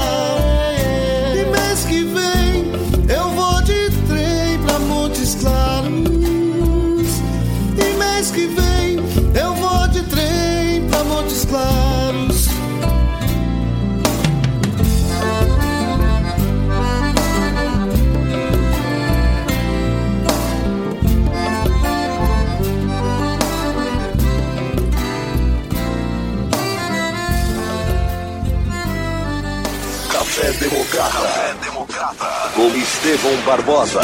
Estevão 33.06 33.40
Barbosa. 33.42 34.00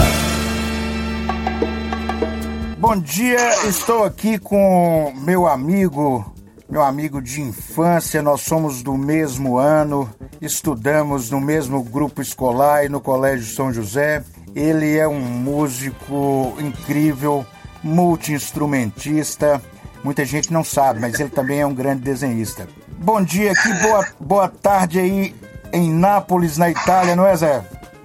Bom 2.78 2.96
dia, 3.00 3.66
estou 3.66 4.04
aqui 4.04 4.38
com 4.38 5.12
meu 5.16 5.48
amigo, 5.48 6.32
meu 6.70 6.84
amigo 6.84 7.20
de 7.20 7.40
infância. 7.40 8.22
Nós 8.22 8.42
somos 8.42 8.80
do 8.80 8.96
mesmo 8.96 9.58
ano, 9.58 10.08
estudamos 10.40 11.30
no 11.30 11.40
mesmo 11.40 11.82
grupo 11.82 12.22
escolar 12.22 12.84
e 12.84 12.88
no 12.88 13.00
Colégio 13.00 13.52
São 13.52 13.72
José. 13.72 14.22
Ele 14.54 14.96
é 14.96 15.08
um 15.08 15.18
músico 15.18 16.56
incrível, 16.60 17.44
multi-instrumentista. 17.82 19.60
Muita 20.04 20.24
gente 20.24 20.52
não 20.52 20.62
sabe, 20.62 21.00
mas 21.00 21.18
ele 21.18 21.30
também 21.30 21.58
é 21.58 21.66
um 21.66 21.74
grande 21.74 22.02
desenhista. 22.02 22.68
Bom 22.98 23.20
dia, 23.20 23.52
que 23.52 23.74
boa, 23.82 24.06
boa 24.20 24.48
tarde 24.48 25.00
aí 25.00 25.34
em 25.72 25.92
Nápoles, 25.92 26.56
na 26.56 26.70
Itália, 26.70 27.16
não 27.16 27.26
é, 27.26 27.34
Zé? 27.34 27.64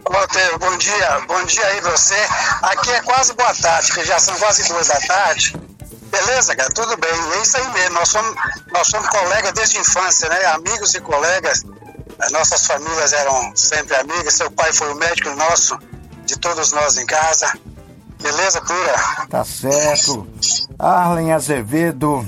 Monteiro, 0.10 0.58
bom 0.60 0.78
dia, 0.78 1.20
bom 1.28 1.44
dia 1.44 1.66
aí 1.66 1.82
você. 1.82 2.16
Aqui 2.62 2.92
é 2.92 3.02
quase 3.02 3.34
boa 3.34 3.54
tarde, 3.54 3.92
que 3.94 4.06
já 4.06 4.18
são 4.20 4.36
quase 4.40 4.68
duas 4.68 4.88
da 4.88 5.00
tarde. 5.02 5.54
Beleza, 6.04 6.56
cara? 6.56 6.70
Tudo 6.70 6.96
bem. 6.98 7.12
É 7.34 7.42
isso 7.42 7.58
aí 7.58 7.68
mesmo. 7.74 7.96
Nós 7.96 8.10
somos, 8.10 8.36
nós 8.72 8.88
somos 8.88 9.08
colegas 9.10 9.52
desde 9.54 9.78
a 9.78 9.82
infância, 9.82 10.30
né? 10.30 10.46
Amigos 10.46 10.96
e 10.96 11.02
colegas. 11.02 11.64
As 12.20 12.32
nossas 12.32 12.66
famílias 12.66 13.12
eram 13.12 13.52
sempre 13.56 13.96
amigas. 13.98 14.34
Seu 14.34 14.50
pai 14.50 14.72
foi 14.72 14.92
o 14.94 14.96
médico 14.96 15.30
nosso, 15.32 15.78
de 16.26 16.38
todos 16.40 16.72
nós 16.72 16.98
em 16.98 17.06
casa. 17.06 17.52
Beleza, 18.22 18.62
pura? 18.62 19.28
Tá 19.30 19.44
certo. 19.44 20.26
Arlen 20.80 21.34
Azevedo, 21.34 22.28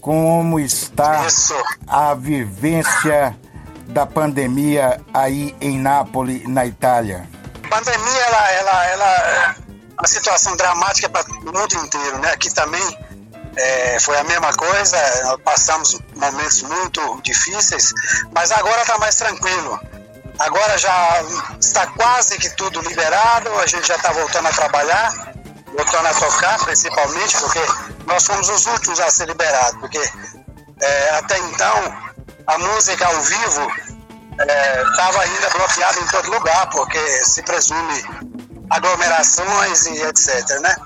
como 0.00 0.58
está 0.58 1.26
Isso. 1.26 1.54
a 1.86 2.14
vivência 2.14 3.38
da 3.98 4.06
pandemia 4.06 5.00
aí 5.12 5.56
em 5.60 5.76
Nápoles, 5.76 6.46
na 6.48 6.64
Itália? 6.64 7.28
A 7.64 7.68
pandemia, 7.68 8.20
ela, 8.28 8.52
ela, 8.52 8.86
ela 8.86 9.04
é 9.04 9.54
uma 9.98 10.06
situação 10.06 10.56
dramática 10.56 11.08
para 11.08 11.28
o 11.28 11.44
mundo 11.46 11.74
inteiro, 11.84 12.18
né? 12.18 12.30
Aqui 12.30 12.48
também 12.54 12.80
é, 13.56 13.98
foi 13.98 14.16
a 14.16 14.22
mesma 14.22 14.52
coisa, 14.52 14.96
passamos 15.44 15.98
momentos 16.14 16.62
muito 16.62 17.20
difíceis, 17.22 17.92
mas 18.32 18.52
agora 18.52 18.82
está 18.82 18.98
mais 18.98 19.16
tranquilo. 19.16 19.80
Agora 20.38 20.78
já 20.78 21.24
está 21.60 21.88
quase 21.88 22.38
que 22.38 22.50
tudo 22.50 22.80
liberado, 22.82 23.50
a 23.58 23.66
gente 23.66 23.88
já 23.88 23.96
está 23.96 24.12
voltando 24.12 24.46
a 24.46 24.52
trabalhar, 24.52 25.34
voltando 25.76 26.06
a 26.06 26.14
tocar, 26.14 26.56
principalmente, 26.60 27.36
porque 27.36 27.60
nós 28.06 28.24
fomos 28.24 28.48
os 28.48 28.64
últimos 28.66 29.00
a 29.00 29.10
ser 29.10 29.26
liberados, 29.26 29.80
porque 29.80 29.98
é, 30.80 31.10
até 31.16 31.36
então 31.40 32.07
a 32.48 32.58
música 32.58 33.06
ao 33.06 33.20
vivo 33.20 33.70
estava 34.90 35.20
ainda 35.22 35.50
bloqueada 35.50 36.00
em 36.00 36.06
todo 36.06 36.30
lugar, 36.30 36.68
porque 36.70 36.98
se 37.24 37.42
presume 37.42 38.04
aglomerações 38.70 39.86
e 39.86 40.02
etc, 40.02 40.60
né? 40.60 40.76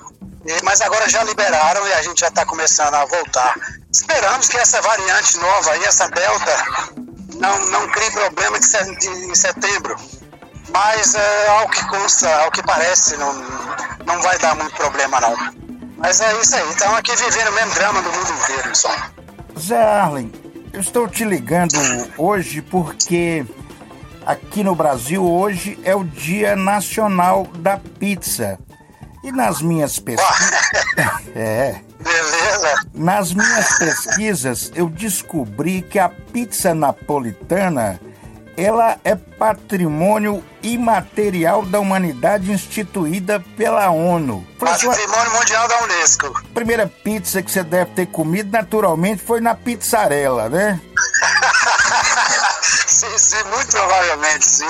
E- 0.47 0.63
mas 0.65 0.81
agora 0.81 1.09
já 1.09 1.23
liberaram 1.25 1.87
e 1.87 1.93
a 1.93 2.03
gente 2.03 2.21
já 2.21 2.29
está 2.29 2.45
começando 2.47 2.95
a 2.95 3.05
voltar. 3.05 3.55
Esperamos 3.93 4.49
que 4.49 4.57
essa 4.59 4.81
variante 4.81 5.37
nova 5.39 5.71
aí, 5.73 5.85
essa 5.85 6.09
Delta, 6.09 6.65
não, 7.37 7.59
não 7.67 7.89
crie 7.89 8.11
problema 8.11 8.59
de 8.59 8.69
de- 8.97 9.09
em 9.31 9.35
setembro. 9.35 9.97
Mas 10.73 11.15
é, 11.15 11.49
ao 11.49 11.69
que 11.69 11.85
consta, 11.89 12.35
ao 12.43 12.51
que 12.51 12.63
parece, 12.63 13.17
não, 13.19 13.33
não 14.07 14.23
vai 14.23 14.39
dar 14.39 14.55
muito 14.55 14.75
problema 14.75 15.21
não. 15.21 15.37
Mas 15.99 16.21
é 16.21 16.33
isso 16.41 16.57
aí, 16.57 16.69
estamos 16.71 16.99
aqui 16.99 17.15
vivendo 17.15 17.49
o 17.49 17.53
mesmo 17.53 17.75
drama 17.75 18.01
do 18.01 18.11
mundo 18.11 18.33
inteiro, 18.33 18.75
som. 18.75 18.97
Zé 19.59 19.77
Arlen, 19.83 20.33
eu 20.73 20.81
estou 20.81 21.07
te 21.07 21.25
ligando 21.25 21.75
hoje 22.17 22.63
porque 22.63 23.45
aqui 24.25 24.65
no 24.65 24.75
Brasil 24.75 25.23
hoje 25.25 25.79
é 25.85 25.95
o 25.95 26.03
Dia 26.03 26.57
Nacional 26.57 27.47
da 27.59 27.77
Pizza. 27.77 28.59
E 29.23 29.31
nas 29.31 29.63
minhas 29.63 29.99
pesquisas. 29.99 30.51
é. 31.37 31.81
Beleza. 32.01 32.87
Nas 32.93 33.33
minhas 33.33 33.79
pesquisas, 33.79 34.73
eu 34.75 34.89
descobri 34.89 35.83
que 35.83 35.99
a 35.99 36.09
pizza 36.09 36.75
napolitana 36.75 38.01
ela 38.57 38.99
é 39.05 39.15
patrimônio 39.15 40.43
imaterial 40.63 41.65
da 41.65 41.81
humanidade 41.81 42.53
instituída 42.53 43.43
pela 43.57 43.91
ONU. 43.91 44.47
Patrimônio 44.59 45.33
Mundial 45.33 45.69
da 45.69 45.83
Unesco. 45.85 46.27
A 46.27 46.55
primeira 46.55 46.87
pizza 46.87 47.43
que 47.43 47.51
você 47.51 47.63
deve 47.63 47.93
ter 47.93 48.07
comido, 48.07 48.51
naturalmente, 48.51 49.23
foi 49.23 49.41
na 49.41 49.55
pizzarela, 49.55 50.49
né? 50.49 50.81
sim, 53.03 53.19
sim, 53.19 53.45
muito 53.51 53.71
provavelmente, 53.71 54.49
sim. 54.49 54.67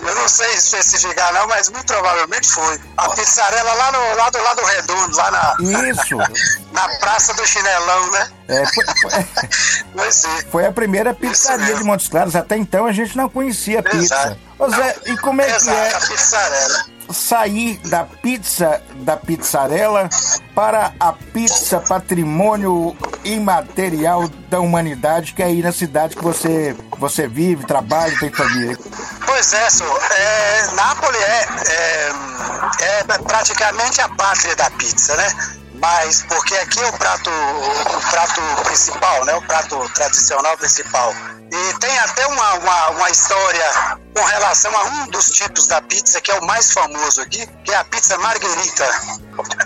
Eu 0.00 0.14
não 0.14 0.28
sei 0.28 0.50
especificar 0.54 1.32
não, 1.32 1.46
mas 1.48 1.68
muito 1.70 1.86
provavelmente 1.86 2.48
foi. 2.48 2.80
A 2.96 3.08
pizzarela 3.10 3.72
lá, 3.74 3.92
no, 3.92 4.16
lá 4.16 4.30
do 4.30 4.42
lado 4.42 4.64
redondo, 4.64 5.16
lá 5.16 5.30
na... 5.30 5.56
Isso. 5.88 6.16
na 6.72 6.88
Praça 6.98 7.34
do 7.34 7.46
Chinelão, 7.46 8.10
né? 8.12 8.30
É, 8.48 8.64
foi, 8.66 8.84
foi, 9.00 10.42
foi 10.50 10.66
a 10.66 10.72
primeira 10.72 11.12
pizzaria 11.14 11.74
de 11.74 11.84
Montes 11.84 12.08
Claros. 12.08 12.36
Até 12.36 12.56
então 12.56 12.86
a 12.86 12.92
gente 12.92 13.16
não 13.16 13.28
conhecia 13.28 13.82
pizza. 13.82 14.14
Exato. 14.14 14.38
Ô 14.58 14.68
Zé, 14.70 14.96
e 15.06 15.16
como 15.18 15.42
é 15.42 15.46
Exato, 15.46 15.64
que 15.64 15.70
é? 15.70 15.94
A 15.94 16.00
pizzarela 16.00 16.91
sair 17.10 17.78
da 17.88 18.04
pizza 18.04 18.82
da 18.96 19.16
pizzarela 19.16 20.08
para 20.54 20.92
a 21.00 21.12
pizza 21.12 21.80
patrimônio 21.80 22.96
imaterial 23.24 24.28
da 24.48 24.60
humanidade, 24.60 25.32
que 25.32 25.42
é 25.42 25.46
aí 25.46 25.62
na 25.62 25.72
cidade 25.72 26.16
que 26.16 26.22
você, 26.22 26.76
você 26.98 27.26
vive, 27.26 27.64
trabalha, 27.66 28.18
tem 28.18 28.30
família. 28.30 28.78
Pois 29.24 29.52
é, 29.52 29.70
so, 29.70 29.84
é 29.84 30.68
Nápoles 30.74 31.20
é, 31.20 31.48
é, 31.68 32.98
é 32.98 33.04
praticamente 33.04 34.00
a 34.00 34.08
pátria 34.08 34.54
da 34.56 34.70
pizza, 34.70 35.16
né? 35.16 35.58
mas 35.82 36.22
porque 36.22 36.54
aqui 36.54 36.80
é 36.80 36.86
o 36.86 36.92
prato, 36.92 37.28
o 37.28 38.10
prato 38.10 38.40
principal, 38.64 39.24
né? 39.24 39.34
O 39.34 39.42
prato 39.42 39.76
tradicional 39.94 40.56
principal. 40.56 41.12
E 41.52 41.78
tem 41.80 41.98
até 41.98 42.26
uma, 42.28 42.54
uma, 42.54 42.90
uma, 42.92 43.10
história 43.10 43.98
com 44.16 44.24
relação 44.24 44.74
a 44.74 44.84
um 44.84 45.06
dos 45.08 45.26
tipos 45.32 45.66
da 45.66 45.82
pizza, 45.82 46.18
que 46.18 46.30
é 46.30 46.38
o 46.38 46.46
mais 46.46 46.72
famoso 46.72 47.20
aqui, 47.20 47.46
que 47.62 47.70
é 47.70 47.76
a 47.76 47.84
pizza 47.84 48.16
margherita. 48.16 48.88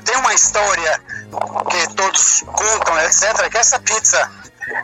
Tem 0.04 0.16
uma 0.16 0.34
história 0.34 1.00
que 1.70 1.94
todos 1.94 2.42
contam, 2.44 2.98
etc., 3.02 3.48
que 3.48 3.58
essa 3.58 3.78
pizza, 3.78 4.28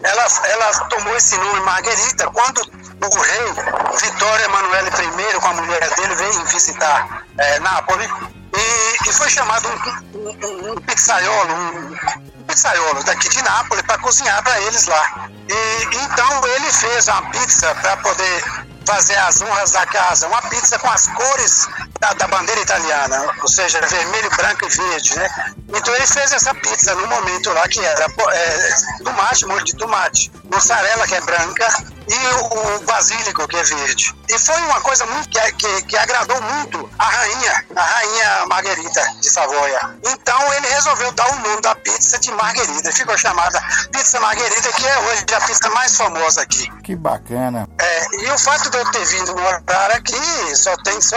ela, 0.04 0.26
ela 0.44 0.88
tomou 0.90 1.16
esse 1.16 1.36
nome 1.38 1.60
margherita 1.62 2.30
quando 2.30 2.60
o 2.60 3.20
rei 3.20 3.52
Vitório 4.00 4.44
Emanuele 4.44 4.90
I, 4.90 5.40
com 5.40 5.48
a 5.48 5.54
mulher 5.54 5.94
dele, 5.96 6.14
veio 6.14 6.44
visitar 6.46 7.26
é, 7.36 7.58
Nápoles 7.58 8.10
e, 8.54 9.08
e, 9.08 9.12
foi 9.12 9.30
chamado 9.30 9.68
um, 9.68 10.18
um, 10.18 10.72
um 10.72 10.74
pizzaiolo, 10.76 11.54
um, 11.54 12.44
pizzaiolo 12.46 13.02
daqui 13.04 13.28
de 13.28 13.42
Nápoles 13.42 13.82
para 13.84 13.98
cozinhar 13.98 14.42
para 14.42 14.60
eles 14.62 14.86
lá. 14.86 15.28
E 15.48 15.96
então 15.96 16.46
ele 16.46 16.72
fez 16.72 17.08
uma 17.08 17.22
pizza 17.30 17.74
para 17.76 17.96
poder 17.98 18.44
fazer 18.84 19.16
as 19.16 19.40
honras 19.40 19.72
da 19.72 19.86
casa, 19.86 20.26
uma 20.26 20.42
pizza 20.42 20.78
com 20.78 20.88
as 20.90 21.06
cores 21.08 21.68
da, 22.00 22.12
da, 22.14 22.26
bandeira 22.26 22.60
italiana, 22.60 23.32
ou 23.40 23.48
seja, 23.48 23.80
vermelho, 23.80 24.30
branco 24.36 24.66
e 24.66 24.68
verde, 24.68 25.16
né? 25.16 25.54
Então 25.68 25.94
ele 25.94 26.06
fez 26.06 26.32
essa 26.32 26.54
pizza 26.54 26.94
no 26.94 27.06
momento 27.06 27.50
lá 27.52 27.66
que 27.68 27.80
era 27.80 28.06
é, 28.32 28.74
tomate, 29.04 29.46
molho 29.46 29.64
de 29.64 29.76
tomate, 29.76 30.32
mussarela 30.44 31.06
que 31.06 31.14
é 31.14 31.20
branca, 31.20 31.68
e 32.08 32.76
o, 32.76 32.80
basílico, 32.80 33.46
que 33.48 33.56
é 33.56 33.62
verde. 33.62 34.14
E 34.28 34.38
foi 34.38 34.60
uma 34.62 34.80
coisa 34.80 35.04
muito 35.06 35.28
que, 35.28 35.52
que, 35.52 35.82
que, 35.82 35.96
agradou 35.96 36.40
muito 36.40 36.90
a 36.98 37.04
rainha, 37.04 37.64
a 37.76 37.82
rainha 37.82 38.46
Margarida 38.46 39.14
de 39.20 39.30
Savoia. 39.30 39.80
Então 40.04 40.54
ele 40.54 40.68
resolveu 40.68 41.12
dar 41.12 41.30
o 41.30 41.40
nome 41.40 41.60
da 41.60 41.74
pizza 41.74 42.18
de 42.18 42.30
Margarida. 42.32 42.92
Ficou 42.92 43.16
chamada 43.16 43.60
Pizza 43.90 44.20
Margarida, 44.20 44.72
que 44.72 44.86
é 44.86 44.98
hoje 44.98 45.24
a 45.34 45.40
pizza 45.40 45.70
mais 45.70 45.96
famosa 45.96 46.42
aqui. 46.42 46.70
Que 46.82 46.96
bacana. 46.96 47.68
É, 47.78 48.16
e 48.16 48.30
o 48.30 48.38
fato 48.38 48.70
de 48.70 48.78
eu 48.78 48.90
ter 48.90 49.04
vindo 49.04 49.34
horário 49.34 49.96
aqui 49.96 50.56
só 50.56 50.76
tem 50.78 51.00
só, 51.00 51.16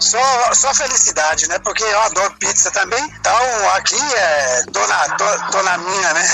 só, 0.00 0.54
só 0.54 0.74
felicidade, 0.74 1.48
né? 1.48 1.58
Porque 1.58 1.82
eu 1.82 2.00
adoro 2.02 2.34
pizza 2.38 2.70
também. 2.70 3.02
Então 3.20 3.70
aqui 3.74 4.00
é 4.16 4.62
dona, 4.70 5.06
dona 5.50 5.78
minha, 5.78 6.14
né? 6.14 6.28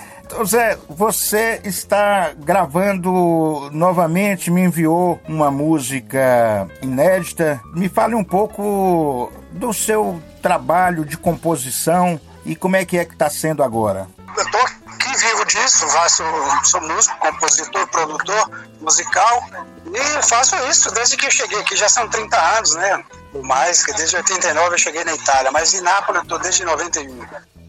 Zé, 0.44 0.78
você 0.88 1.60
está 1.64 2.32
gravando 2.36 3.70
novamente, 3.72 4.50
me 4.50 4.62
enviou 4.62 5.20
uma 5.28 5.50
música 5.50 6.68
inédita. 6.82 7.60
Me 7.74 7.88
fale 7.88 8.14
um 8.14 8.24
pouco 8.24 9.32
do 9.52 9.72
seu 9.72 10.22
trabalho 10.42 11.04
de 11.04 11.16
composição 11.16 12.20
e 12.44 12.54
como 12.54 12.76
é 12.76 12.84
que 12.84 12.98
é 12.98 13.04
que 13.04 13.12
está 13.12 13.30
sendo 13.30 13.62
agora. 13.62 14.08
Eu 14.36 14.50
tô 14.50 14.58
aqui 14.58 15.16
vivo 15.16 15.44
disso, 15.46 15.88
faço, 15.88 16.22
sou 16.64 16.80
músico, 16.82 17.16
compositor, 17.18 17.86
produtor 17.88 18.50
musical 18.80 19.44
e 19.92 20.22
faço 20.28 20.56
isso 20.68 20.90
desde 20.92 21.16
que 21.16 21.26
eu 21.26 21.30
cheguei 21.30 21.58
aqui, 21.60 21.76
já 21.76 21.88
são 21.88 22.08
30 22.08 22.36
anos, 22.58 22.74
né? 22.74 23.04
Ou 23.32 23.42
mais, 23.42 23.84
desde 23.96 24.16
89 24.16 24.74
eu 24.74 24.78
cheguei 24.78 25.04
na 25.04 25.14
Itália, 25.14 25.50
mas 25.50 25.74
em 25.74 25.80
Nápoles 25.80 26.22
eu 26.22 26.28
tô 26.28 26.38
desde 26.38 26.64
91. 26.64 27.24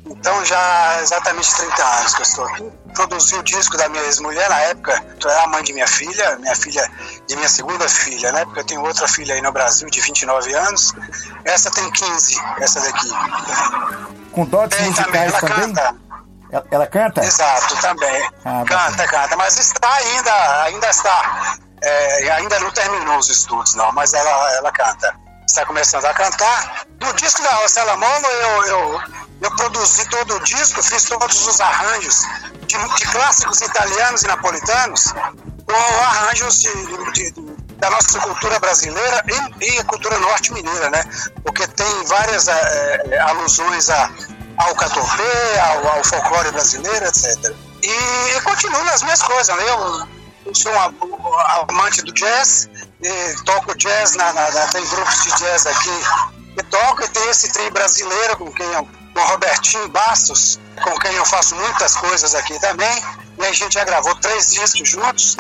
Então 0.10 0.46
já 0.46 1.02
exatamente 1.02 1.56
30 1.56 1.84
anos 1.84 2.14
que 2.14 2.22
eu 2.22 2.24
estou 2.24 2.46
aqui. 2.46 2.72
Produzi 2.94 3.36
o 3.36 3.44
disco 3.44 3.78
da 3.78 3.90
minha 3.90 4.04
ex-mulher 4.04 4.50
na 4.50 4.60
época, 4.62 5.00
tu 5.20 5.28
é 5.28 5.44
a 5.44 5.48
mãe 5.48 5.64
de 5.64 5.74
minha 5.74 5.88
filha, 5.88 6.38
minha 6.40 6.56
filha, 6.56 6.90
de 7.28 7.36
minha 7.36 7.50
segunda 7.50 7.88
filha, 7.88 8.32
né? 8.32 8.46
Porque 8.46 8.62
eu 8.62 8.66
tenho 8.66 8.82
outra 8.84 9.08
filha 9.08 9.36
aí 9.36 9.42
no 9.42 9.52
Brasil 9.52 9.90
de 9.90 10.02
29 10.02 10.54
anos. 10.54 10.94
Essa 11.46 11.70
tem 11.72 11.90
15, 11.92 12.42
essa 12.60 12.82
daqui. 12.82 13.10
Com 14.32 14.46
dotes 14.46 14.78
tem, 14.78 14.88
musicais 14.88 15.12
também? 15.12 15.22
Ela 15.24 15.40
também? 15.40 15.74
Canta. 15.74 16.08
Ela, 16.50 16.66
ela, 16.72 16.88
canta? 16.88 17.26
Exato, 17.26 17.82
também. 17.82 18.30
Ah, 18.46 18.64
canta, 18.66 19.08
canta, 19.08 19.36
mas 19.36 19.58
está 19.60 19.94
ainda, 19.94 20.64
ainda 20.64 20.90
está, 20.90 21.58
é, 21.82 22.32
ainda 22.32 22.60
não 22.60 22.72
terminou 22.72 23.18
os 23.18 23.30
estudos 23.30 23.76
não, 23.76 23.92
mas 23.92 24.14
ela, 24.14 24.54
ela 24.54 24.72
canta. 24.72 25.14
Está 25.46 25.66
começando 25.66 26.06
a 26.06 26.14
cantar. 26.14 26.86
No 27.02 27.14
disco 27.14 27.42
da 27.42 27.52
Rossella 27.56 27.96
Mono 27.98 28.28
eu, 28.28 28.64
eu 28.66 29.02
eu 29.42 29.52
produzi 29.52 30.06
todo 30.10 30.36
o 30.36 30.44
disco, 30.44 30.82
fiz 30.82 31.04
todos 31.04 31.48
os 31.48 31.62
arranjos 31.62 32.22
de, 32.66 32.78
de 32.78 33.06
clássicos 33.12 33.62
italianos 33.62 34.24
e 34.24 34.28
napolitanos, 34.28 35.14
com 35.66 36.02
arranjos 36.02 36.62
de, 36.62 36.72
de, 37.14 37.32
da 37.78 37.90
nossa 37.90 38.20
cultura 38.20 38.60
brasileira 38.60 39.24
e, 39.62 39.66
e 39.66 39.84
cultura 39.84 40.18
norte-mineira, 40.20 40.90
né? 40.90 41.04
Porque 41.44 41.68
tem 41.68 42.06
várias 42.06 42.48
é, 42.48 43.20
alusões 43.20 43.90
a, 43.90 44.10
ao 44.58 44.76
caturbê, 44.76 45.60
ao, 45.60 45.88
ao, 45.98 46.04
folclore 46.04 46.52
brasileiro, 46.52 47.06
etc. 47.06 47.54
E, 47.84 48.38
e 48.38 48.42
continuo 48.42 48.84
nas 48.86 49.04
minhas 49.04 49.22
coisas, 49.22 49.56
né? 49.56 49.64
Eu, 49.70 50.08
eu 50.48 50.56
sou 50.56 50.72
um 50.72 51.70
amante 51.70 52.02
do 52.02 52.14
jazz, 52.14 52.70
toco 53.46 53.78
jazz, 53.78 54.16
na, 54.16 54.34
na, 54.34 54.50
na, 54.50 54.68
tem 54.68 54.86
grupos 54.88 55.24
de 55.24 55.38
jazz 55.38 55.68
aqui 55.68 55.92
que 56.58 56.64
toco, 56.64 57.04
e 57.04 57.08
tem 57.10 57.30
esse 57.30 57.52
trio 57.52 57.72
brasileiro 57.72 58.38
com 58.38 58.52
quem 58.52 58.66
eu 58.74 58.88
com 59.18 59.24
Robertinho 59.24 59.90
Bastos, 59.90 60.60
com 60.84 60.92
quem 61.00 61.12
eu 61.16 61.26
faço 61.26 61.56
muitas 61.56 61.96
coisas 61.96 62.36
aqui 62.36 62.60
também. 62.60 63.04
E 63.40 63.46
a 63.46 63.52
gente 63.52 63.74
já 63.74 63.84
gravou 63.84 64.14
três 64.16 64.52
discos 64.52 64.90
juntos, 64.90 65.38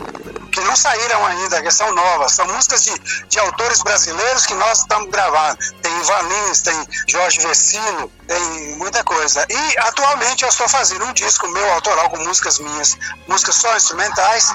que 0.52 0.60
não 0.62 0.76
saíram 0.76 1.26
ainda, 1.26 1.62
que 1.62 1.70
são 1.72 1.92
novas. 1.94 2.32
São 2.32 2.48
músicas 2.48 2.84
de, 2.84 3.28
de 3.28 3.40
autores 3.40 3.82
brasileiros 3.84 4.48
que 4.48 4.56
nós 4.56 4.80
estamos 4.80 5.10
gravando. 5.12 5.58
Tem 5.82 5.92
Ivan 6.00 6.22
Lins, 6.24 6.62
tem 6.62 6.88
Jorge 7.08 7.40
Vecino, 7.40 8.12
tem 8.28 8.76
muita 8.78 9.04
coisa. 9.04 9.46
E 9.48 9.78
atualmente 9.80 10.44
eu 10.44 10.50
estou 10.50 10.68
fazendo 10.68 11.06
um 11.06 11.14
disco 11.14 11.48
meu 11.48 11.72
autoral 11.74 12.10
com 12.10 12.18
músicas 12.18 12.58
minhas, 12.58 12.98
músicas 13.28 13.56
só 13.56 13.76
instrumentais. 13.78 14.52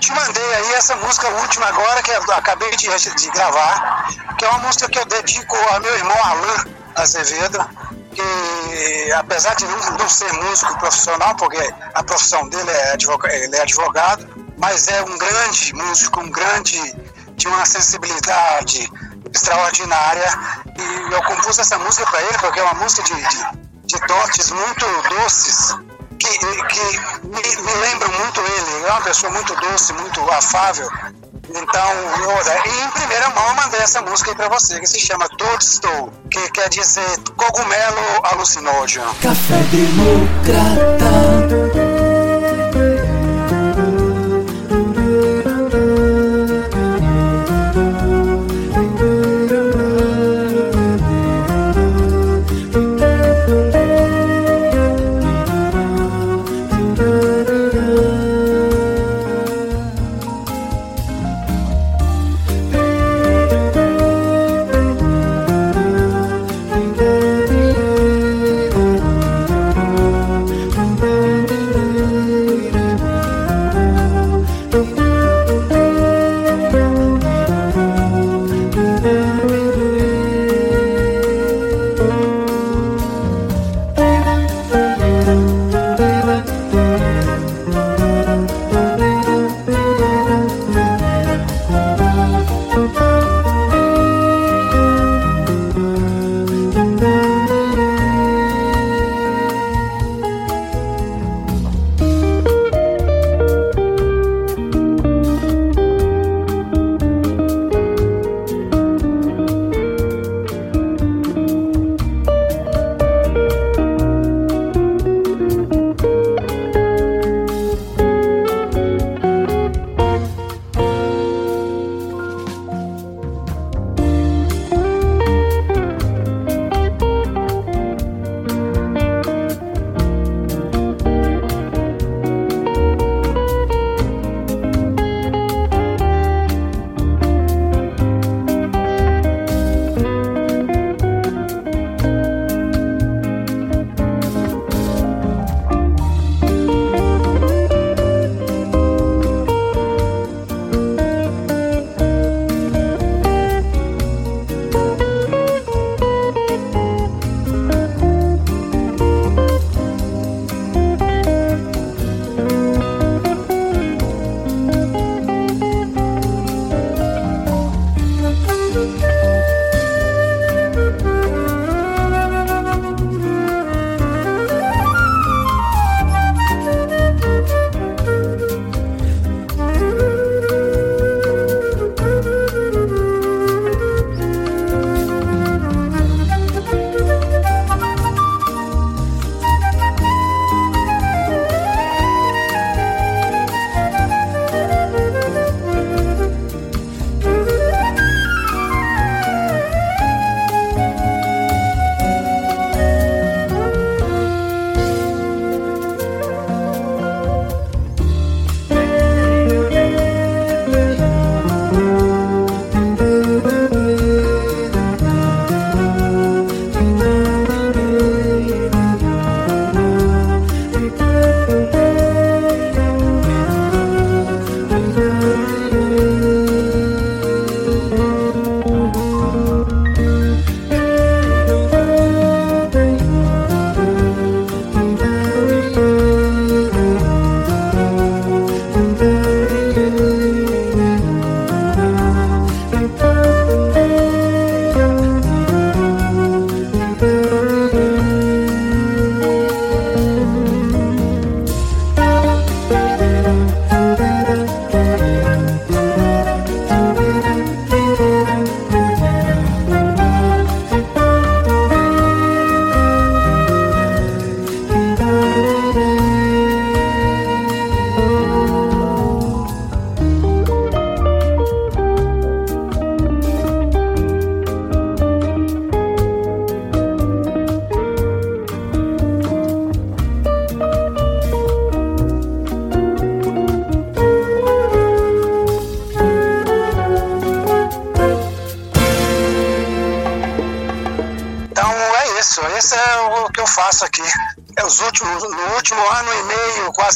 Te 0.00 0.12
mandei 0.12 0.54
aí 0.54 0.74
essa 0.74 0.96
música 0.96 1.28
última 1.28 1.66
agora, 1.66 2.02
que 2.02 2.10
eu 2.10 2.22
acabei 2.34 2.70
de, 2.76 2.88
de 2.88 3.30
gravar, 3.30 4.08
que 4.38 4.44
é 4.44 4.48
uma 4.48 4.60
música 4.60 4.88
que 4.88 4.98
eu 4.98 5.04
dedico 5.06 5.56
ao 5.72 5.80
meu 5.80 5.94
irmão 5.96 6.16
Alain 6.24 6.74
Azevedo 6.94 7.68
que 8.18 9.12
apesar 9.12 9.54
de 9.54 9.64
não, 9.64 9.78
não, 9.96 10.08
ser 10.08 10.32
músico 10.32 10.76
profissional, 10.78 11.36
porque 11.36 11.58
a 11.94 12.02
profissão 12.02 12.48
dele 12.48 12.70
é 12.70 12.92
advogado, 12.92 13.32
ele 13.32 13.56
é 13.56 13.62
advogado, 13.62 14.26
mas 14.58 14.88
é 14.88 15.02
um 15.02 15.16
grande 15.16 15.72
músico, 15.74 16.20
um 16.20 16.30
grande, 16.30 16.96
de 17.36 17.46
uma 17.46 17.64
sensibilidade 17.64 18.90
extraordinária. 19.32 20.28
E 20.76 21.12
eu 21.12 21.22
compus 21.22 21.58
essa 21.58 21.78
música 21.78 22.06
para 22.10 22.22
ele, 22.22 22.38
porque 22.38 22.58
é 22.58 22.62
uma 22.64 22.74
música 22.74 23.02
de, 23.04 23.14
de, 23.14 23.46
de 23.84 24.06
dotes 24.06 24.50
muito 24.50 24.86
doces, 25.10 25.76
que, 26.18 26.38
que 26.38 27.26
me, 27.26 27.40
me 27.40 28.08
muito 28.18 28.40
ele. 28.40 28.86
É 28.86 28.90
uma 28.90 29.00
pessoa 29.02 29.32
muito 29.32 29.54
doce, 29.56 29.92
muito 29.92 30.20
afável. 30.30 30.88
Então, 31.50 31.90
e 32.66 32.84
em 32.84 32.90
primeira 32.90 33.30
mão 33.30 33.48
eu 33.48 33.54
mandei 33.54 33.80
essa 33.80 34.02
música 34.02 34.30
aí 34.30 34.36
pra 34.36 34.48
você, 34.48 34.78
que 34.80 34.86
se 34.86 35.00
chama 35.00 35.26
Toadstool, 35.30 36.12
que 36.30 36.50
quer 36.50 36.68
dizer 36.68 37.18
cogumelo 37.36 38.00
alucinógeno. 38.24 39.14
Café 39.22 39.62
Democrata. 39.70 41.27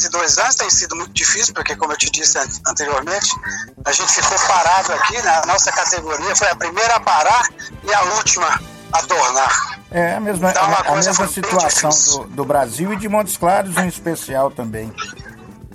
Dois 0.09 0.37
anos 0.37 0.55
tem 0.55 0.69
sido 0.69 0.95
muito 0.95 1.13
difícil, 1.13 1.53
porque, 1.53 1.75
como 1.75 1.93
eu 1.93 1.97
te 1.97 2.09
disse 2.09 2.37
anteriormente, 2.67 3.29
a 3.85 3.91
gente 3.91 4.11
ficou 4.11 4.37
parado 4.47 4.93
aqui, 4.93 5.21
né? 5.21 5.41
a 5.43 5.45
nossa 5.45 5.71
categoria 5.71 6.35
foi 6.35 6.49
a 6.49 6.55
primeira 6.55 6.95
a 6.95 6.99
parar 6.99 7.47
e 7.83 7.93
a 7.93 8.01
última 8.15 8.59
a 8.91 9.01
tornar. 9.03 9.83
É 9.91 10.15
a 10.15 10.19
mesma, 10.19 10.49
então, 10.49 10.63
a, 10.63 10.91
a 10.91 10.95
mesma 10.95 11.27
situação 11.27 11.89
do, 11.89 12.29
do, 12.29 12.45
Brasil 12.45 12.93
e 12.93 12.95
de 12.95 13.07
Montes 13.07 13.37
Claros 13.37 13.77
em 13.77 13.87
especial 13.87 14.49
também. 14.49 14.93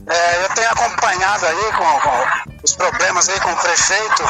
É, 0.07 0.45
eu 0.45 0.49
tenho 0.55 0.71
acompanhado 0.71 1.47
aí 1.47 1.73
com, 1.73 2.01
com 2.01 2.65
os 2.65 2.75
problemas 2.75 3.29
aí 3.29 3.39
com 3.41 3.51
o 3.51 3.57
prefeito. 3.57 4.23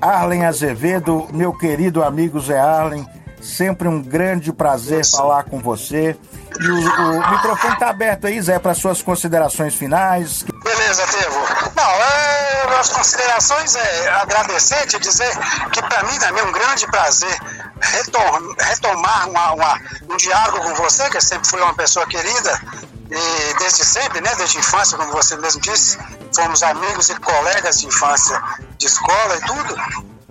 Arlen 0.00 0.46
Azevedo, 0.46 1.28
meu 1.32 1.52
querido 1.52 2.04
amigo 2.04 2.40
Zé 2.40 2.58
Arlen, 2.58 3.06
sempre 3.40 3.88
um 3.88 4.00
grande 4.00 4.52
prazer 4.52 5.00
Isso. 5.00 5.16
falar 5.16 5.44
com 5.44 5.58
você. 5.58 6.16
E 6.60 6.68
o, 6.68 6.74
o 6.74 7.30
microfone 7.30 7.74
está 7.74 7.90
aberto 7.90 8.26
aí, 8.26 8.40
Zé, 8.40 8.58
para 8.58 8.74
suas 8.74 9.00
considerações 9.00 9.74
finais. 9.74 10.44
Beleza, 10.62 11.06
Tevo. 11.06 11.38
Não, 11.76 11.90
é, 11.90 12.78
as 12.78 12.90
considerações 12.90 13.76
é 13.76 14.08
agradecer, 14.10 14.86
te 14.86 14.98
dizer 14.98 15.30
que 15.72 15.80
para 15.82 16.02
mim 16.04 16.18
também 16.18 16.42
é 16.42 16.46
um 16.46 16.52
grande 16.52 16.86
prazer 16.86 17.38
retomar 18.58 19.28
uma, 19.28 19.52
uma, 19.52 19.80
um 20.10 20.16
diálogo 20.16 20.62
com 20.62 20.74
você, 20.74 21.08
que 21.10 21.20
sempre 21.20 21.48
foi 21.48 21.60
uma 21.60 21.74
pessoa 21.74 22.06
querida, 22.06 22.60
e 23.10 23.54
desde 23.58 23.84
sempre, 23.84 24.20
né, 24.20 24.34
desde 24.36 24.58
a 24.58 24.60
infância, 24.60 24.98
como 24.98 25.12
você 25.12 25.36
mesmo 25.36 25.60
disse, 25.60 25.98
fomos 26.34 26.62
amigos 26.62 27.08
e 27.08 27.14
colegas 27.20 27.78
de 27.80 27.86
infância, 27.86 28.40
de 28.76 28.86
escola 28.86 29.36
e 29.36 29.40
tudo. 29.40 29.76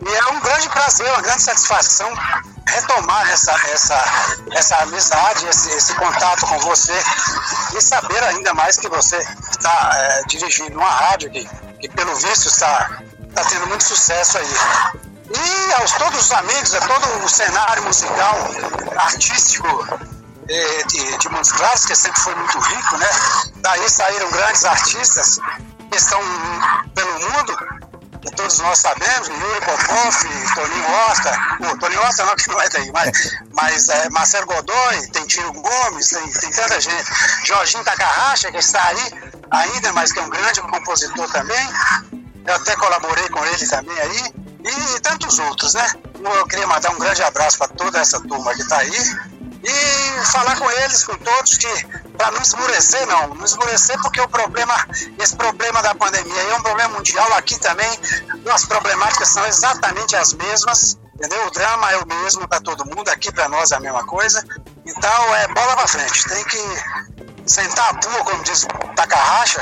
E 0.05 0.13
é 0.13 0.25
um 0.27 0.39
grande 0.41 0.69
prazer, 0.69 1.07
uma 1.07 1.21
grande 1.21 1.41
satisfação 1.41 2.11
retomar 2.67 3.29
essa, 3.31 3.51
essa, 3.69 4.03
essa 4.51 4.77
amizade, 4.77 5.47
esse, 5.47 5.69
esse 5.71 5.93
contato 5.95 6.45
com 6.45 6.59
você 6.59 6.93
e 7.75 7.81
saber 7.81 8.23
ainda 8.23 8.53
mais 8.53 8.77
que 8.77 8.87
você 8.89 9.17
está 9.17 9.91
é, 9.93 10.23
dirigindo 10.27 10.77
uma 10.77 10.89
rádio 10.89 11.31
que, 11.31 11.47
que 11.79 11.89
pelo 11.89 12.15
visto 12.15 12.47
está, 12.47 13.01
está 13.29 13.43
tendo 13.45 13.67
muito 13.67 13.83
sucesso 13.83 14.37
aí. 14.37 14.53
E 15.29 15.73
aos 15.73 15.91
todos 15.93 16.25
os 16.25 16.31
amigos, 16.31 16.73
a 16.73 16.81
todo 16.81 17.25
o 17.25 17.29
cenário 17.29 17.83
musical, 17.83 18.35
artístico 18.97 19.67
de, 20.45 20.83
de, 20.85 21.17
de 21.17 21.29
Montes 21.29 21.51
Claros, 21.51 21.85
que 21.85 21.95
sempre 21.95 22.21
foi 22.21 22.33
muito 22.35 22.57
rico, 22.59 22.97
né? 22.97 23.09
Daí 23.57 23.89
saíram 23.89 24.31
grandes 24.31 24.63
artistas 24.63 25.39
que 25.91 25.97
estão 25.97 26.19
pelo 26.95 27.19
mundo, 27.19 27.57
que 28.27 28.35
todos 28.35 28.59
nós 28.59 28.79
sabemos, 28.79 29.27
Yuri 29.27 29.61
Popov, 29.61 30.15
Toninho 30.55 30.85
Osta, 31.09 31.31
o 31.59 31.77
Toninho 31.77 32.01
Osta 32.01 32.25
não, 32.25 32.35
que 32.35 32.49
não 32.49 32.61
é 32.61 32.69
daí, 32.69 32.91
mas, 32.91 33.37
mas 33.53 33.89
é, 33.89 34.09
Marcelo 34.09 34.45
Godoy, 34.45 35.07
tem 35.13 35.25
Tiro 35.25 35.53
Gomes, 35.53 36.09
tem, 36.09 36.31
tem 36.33 36.51
tanta 36.51 36.79
gente, 36.79 37.05
Jorginho 37.45 37.83
Takahashi, 37.83 38.51
que 38.51 38.57
está 38.57 38.83
aí 38.83 39.11
ainda, 39.51 39.93
mas 39.93 40.11
que 40.11 40.19
é 40.19 40.21
um 40.23 40.29
grande 40.29 40.61
compositor 40.61 41.31
também, 41.31 41.69
eu 42.45 42.55
até 42.55 42.75
colaborei 42.75 43.27
com 43.29 43.45
ele 43.45 43.67
também 43.67 43.99
aí, 43.99 44.33
e 44.65 44.99
tantos 44.99 45.39
outros, 45.39 45.73
né? 45.73 45.91
Eu 46.19 46.45
queria 46.47 46.67
mandar 46.67 46.91
um 46.91 46.99
grande 46.99 47.23
abraço 47.23 47.57
para 47.57 47.67
toda 47.69 47.99
essa 47.99 48.19
turma 48.19 48.53
que 48.53 48.61
está 48.61 48.79
aí, 48.79 49.17
e 49.67 50.25
falar 50.25 50.57
com 50.57 50.71
eles, 50.71 51.03
com 51.03 51.15
todos, 51.17 51.57
que 51.57 51.67
para 52.17 52.31
não 52.31 52.41
esmurecer, 52.41 53.05
não, 53.05 53.35
não 53.35 53.45
esmurecer 53.45 53.99
porque 54.01 54.21
o 54.21 54.27
problema, 54.29 54.73
esse 55.19 55.35
problema 55.35 55.81
da 55.81 55.93
pandemia 55.93 56.41
é 56.41 56.55
um 56.55 56.63
problema 56.63 56.95
mundial 56.95 57.31
aqui 57.33 57.59
também, 57.59 57.89
as 58.49 58.65
problemáticas 58.65 59.27
são 59.29 59.45
exatamente 59.45 60.15
as 60.15 60.33
mesmas, 60.33 60.97
entendeu? 61.15 61.45
O 61.47 61.51
drama 61.51 61.91
é 61.91 61.97
o 61.97 62.07
mesmo 62.07 62.47
para 62.47 62.61
todo 62.61 62.85
mundo, 62.85 63.09
aqui 63.09 63.31
para 63.31 63.49
nós 63.49 63.71
é 63.71 63.75
a 63.75 63.79
mesma 63.81 64.05
coisa, 64.05 64.41
então 64.85 65.35
é 65.35 65.47
bola 65.49 65.75
para 65.75 65.87
frente, 65.87 66.23
tem 66.29 66.43
que 66.45 66.59
sentar 67.45 67.89
a 67.89 67.93
pua, 67.95 68.23
como 68.23 68.43
diz 68.43 68.65
Tacarracha, 68.95 69.61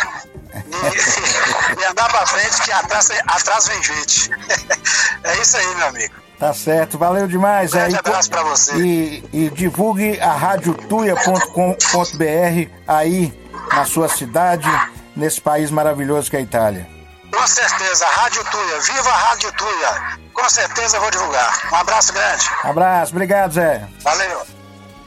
e, 0.54 1.82
e 1.82 1.86
andar 1.86 2.12
para 2.12 2.28
frente 2.28 2.62
que 2.62 2.72
atrás, 2.72 3.10
atrás 3.28 3.68
vem 3.68 3.84
gente. 3.84 4.30
é 5.24 5.38
isso 5.42 5.58
aí, 5.58 5.76
meu 5.76 5.88
amigo. 5.88 6.25
Tá 6.40 6.54
certo, 6.54 6.98
valeu 6.98 7.28
demais. 7.28 7.74
Um 7.74 7.78
grande 7.78 7.96
abraço 7.96 8.30
para 8.30 8.44
você. 8.44 8.76
E, 8.78 9.24
e, 9.32 9.50
divulgue 9.50 10.20
a 10.20 10.34
radiotuia.com.br 10.34 12.72
aí 12.88 13.34
na 13.72 13.86
sua 13.86 14.10
cidade, 14.10 14.70
nesse 15.16 15.40
país 15.40 15.72
maravilhoso 15.72 16.30
que 16.30 16.36
é 16.36 16.40
a 16.40 16.44
Itália. 16.44 16.88
Com 17.32 17.48
certeza, 17.48 18.06
Rádio 18.06 18.44
Tuia, 18.46 18.80
viva 18.82 19.10
a 19.10 19.18
Rádio 19.18 19.52
Tuia. 19.54 20.18
Com 20.34 20.50
certeza 20.50 20.98
eu 20.98 21.02
vou 21.02 21.12
divulgar. 21.12 21.70
Um 21.72 21.76
abraço 21.76 22.14
grande. 22.14 22.50
Abraço, 22.64 23.12
obrigado, 23.14 23.54
Zé. 23.54 23.88
Valeu. 24.04 24.42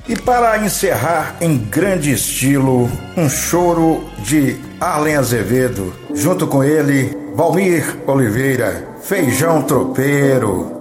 E 0.09 0.17
para 0.17 0.57
encerrar 0.59 1.37
em 1.41 1.59
grande 1.59 2.13
estilo, 2.13 2.91
um 3.17 3.29
choro 3.29 4.09
de 4.19 4.59
Arlen 4.81 5.17
Azevedo, 5.17 5.95
junto 6.15 6.47
com 6.47 6.65
ele, 6.65 7.15
Valmir 7.35 7.99
Oliveira, 8.07 8.89
Feijão 9.03 9.63
Tropeiro. 9.63 10.78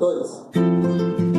Por 0.00 1.29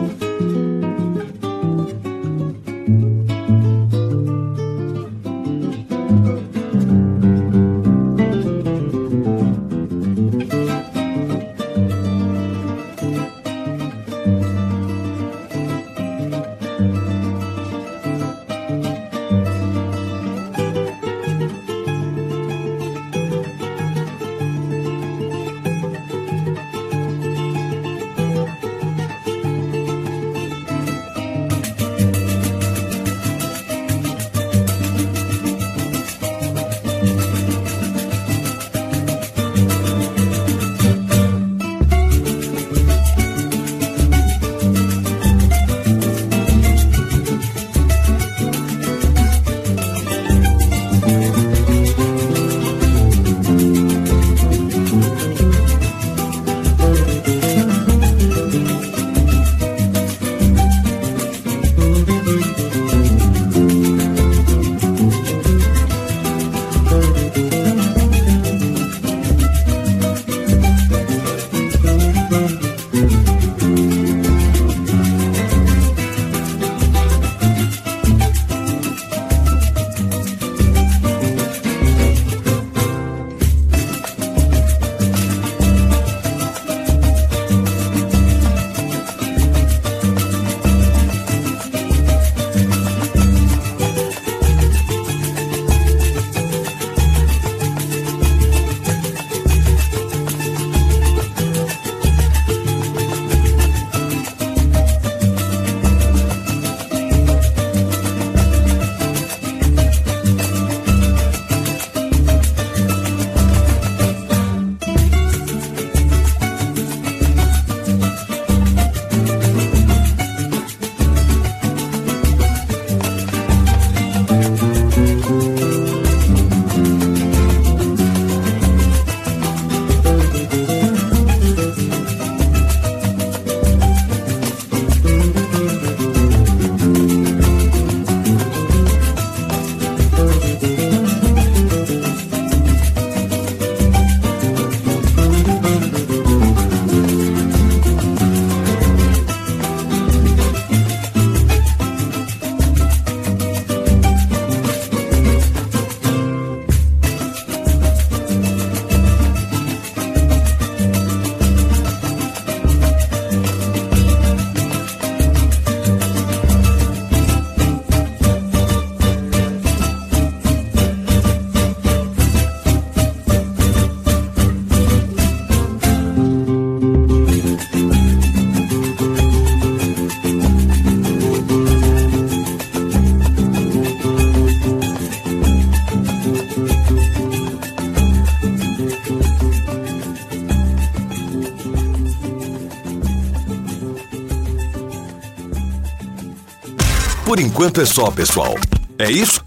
enquanto 197.61 197.81
é 197.81 197.85
só, 197.85 198.09
pessoal. 198.09 198.55
É 198.97 199.11
isso? 199.11 199.45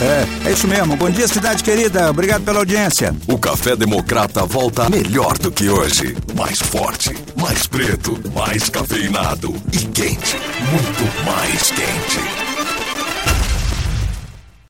É, 0.00 0.48
é 0.48 0.52
isso 0.52 0.66
mesmo. 0.66 0.96
Bom 0.96 1.08
dia, 1.08 1.28
cidade 1.28 1.62
querida. 1.62 2.10
Obrigado 2.10 2.42
pela 2.42 2.58
audiência. 2.58 3.14
O 3.28 3.38
Café 3.38 3.76
Democrata 3.76 4.44
volta 4.44 4.90
melhor 4.90 5.38
do 5.38 5.52
que 5.52 5.68
hoje. 5.68 6.16
Mais 6.34 6.58
forte, 6.58 7.14
mais 7.36 7.68
preto, 7.68 8.18
mais 8.34 8.68
cafeinado 8.68 9.54
e 9.72 9.78
quente. 9.78 10.36
Muito 10.68 11.24
mais 11.24 11.70
quente. 11.70 12.43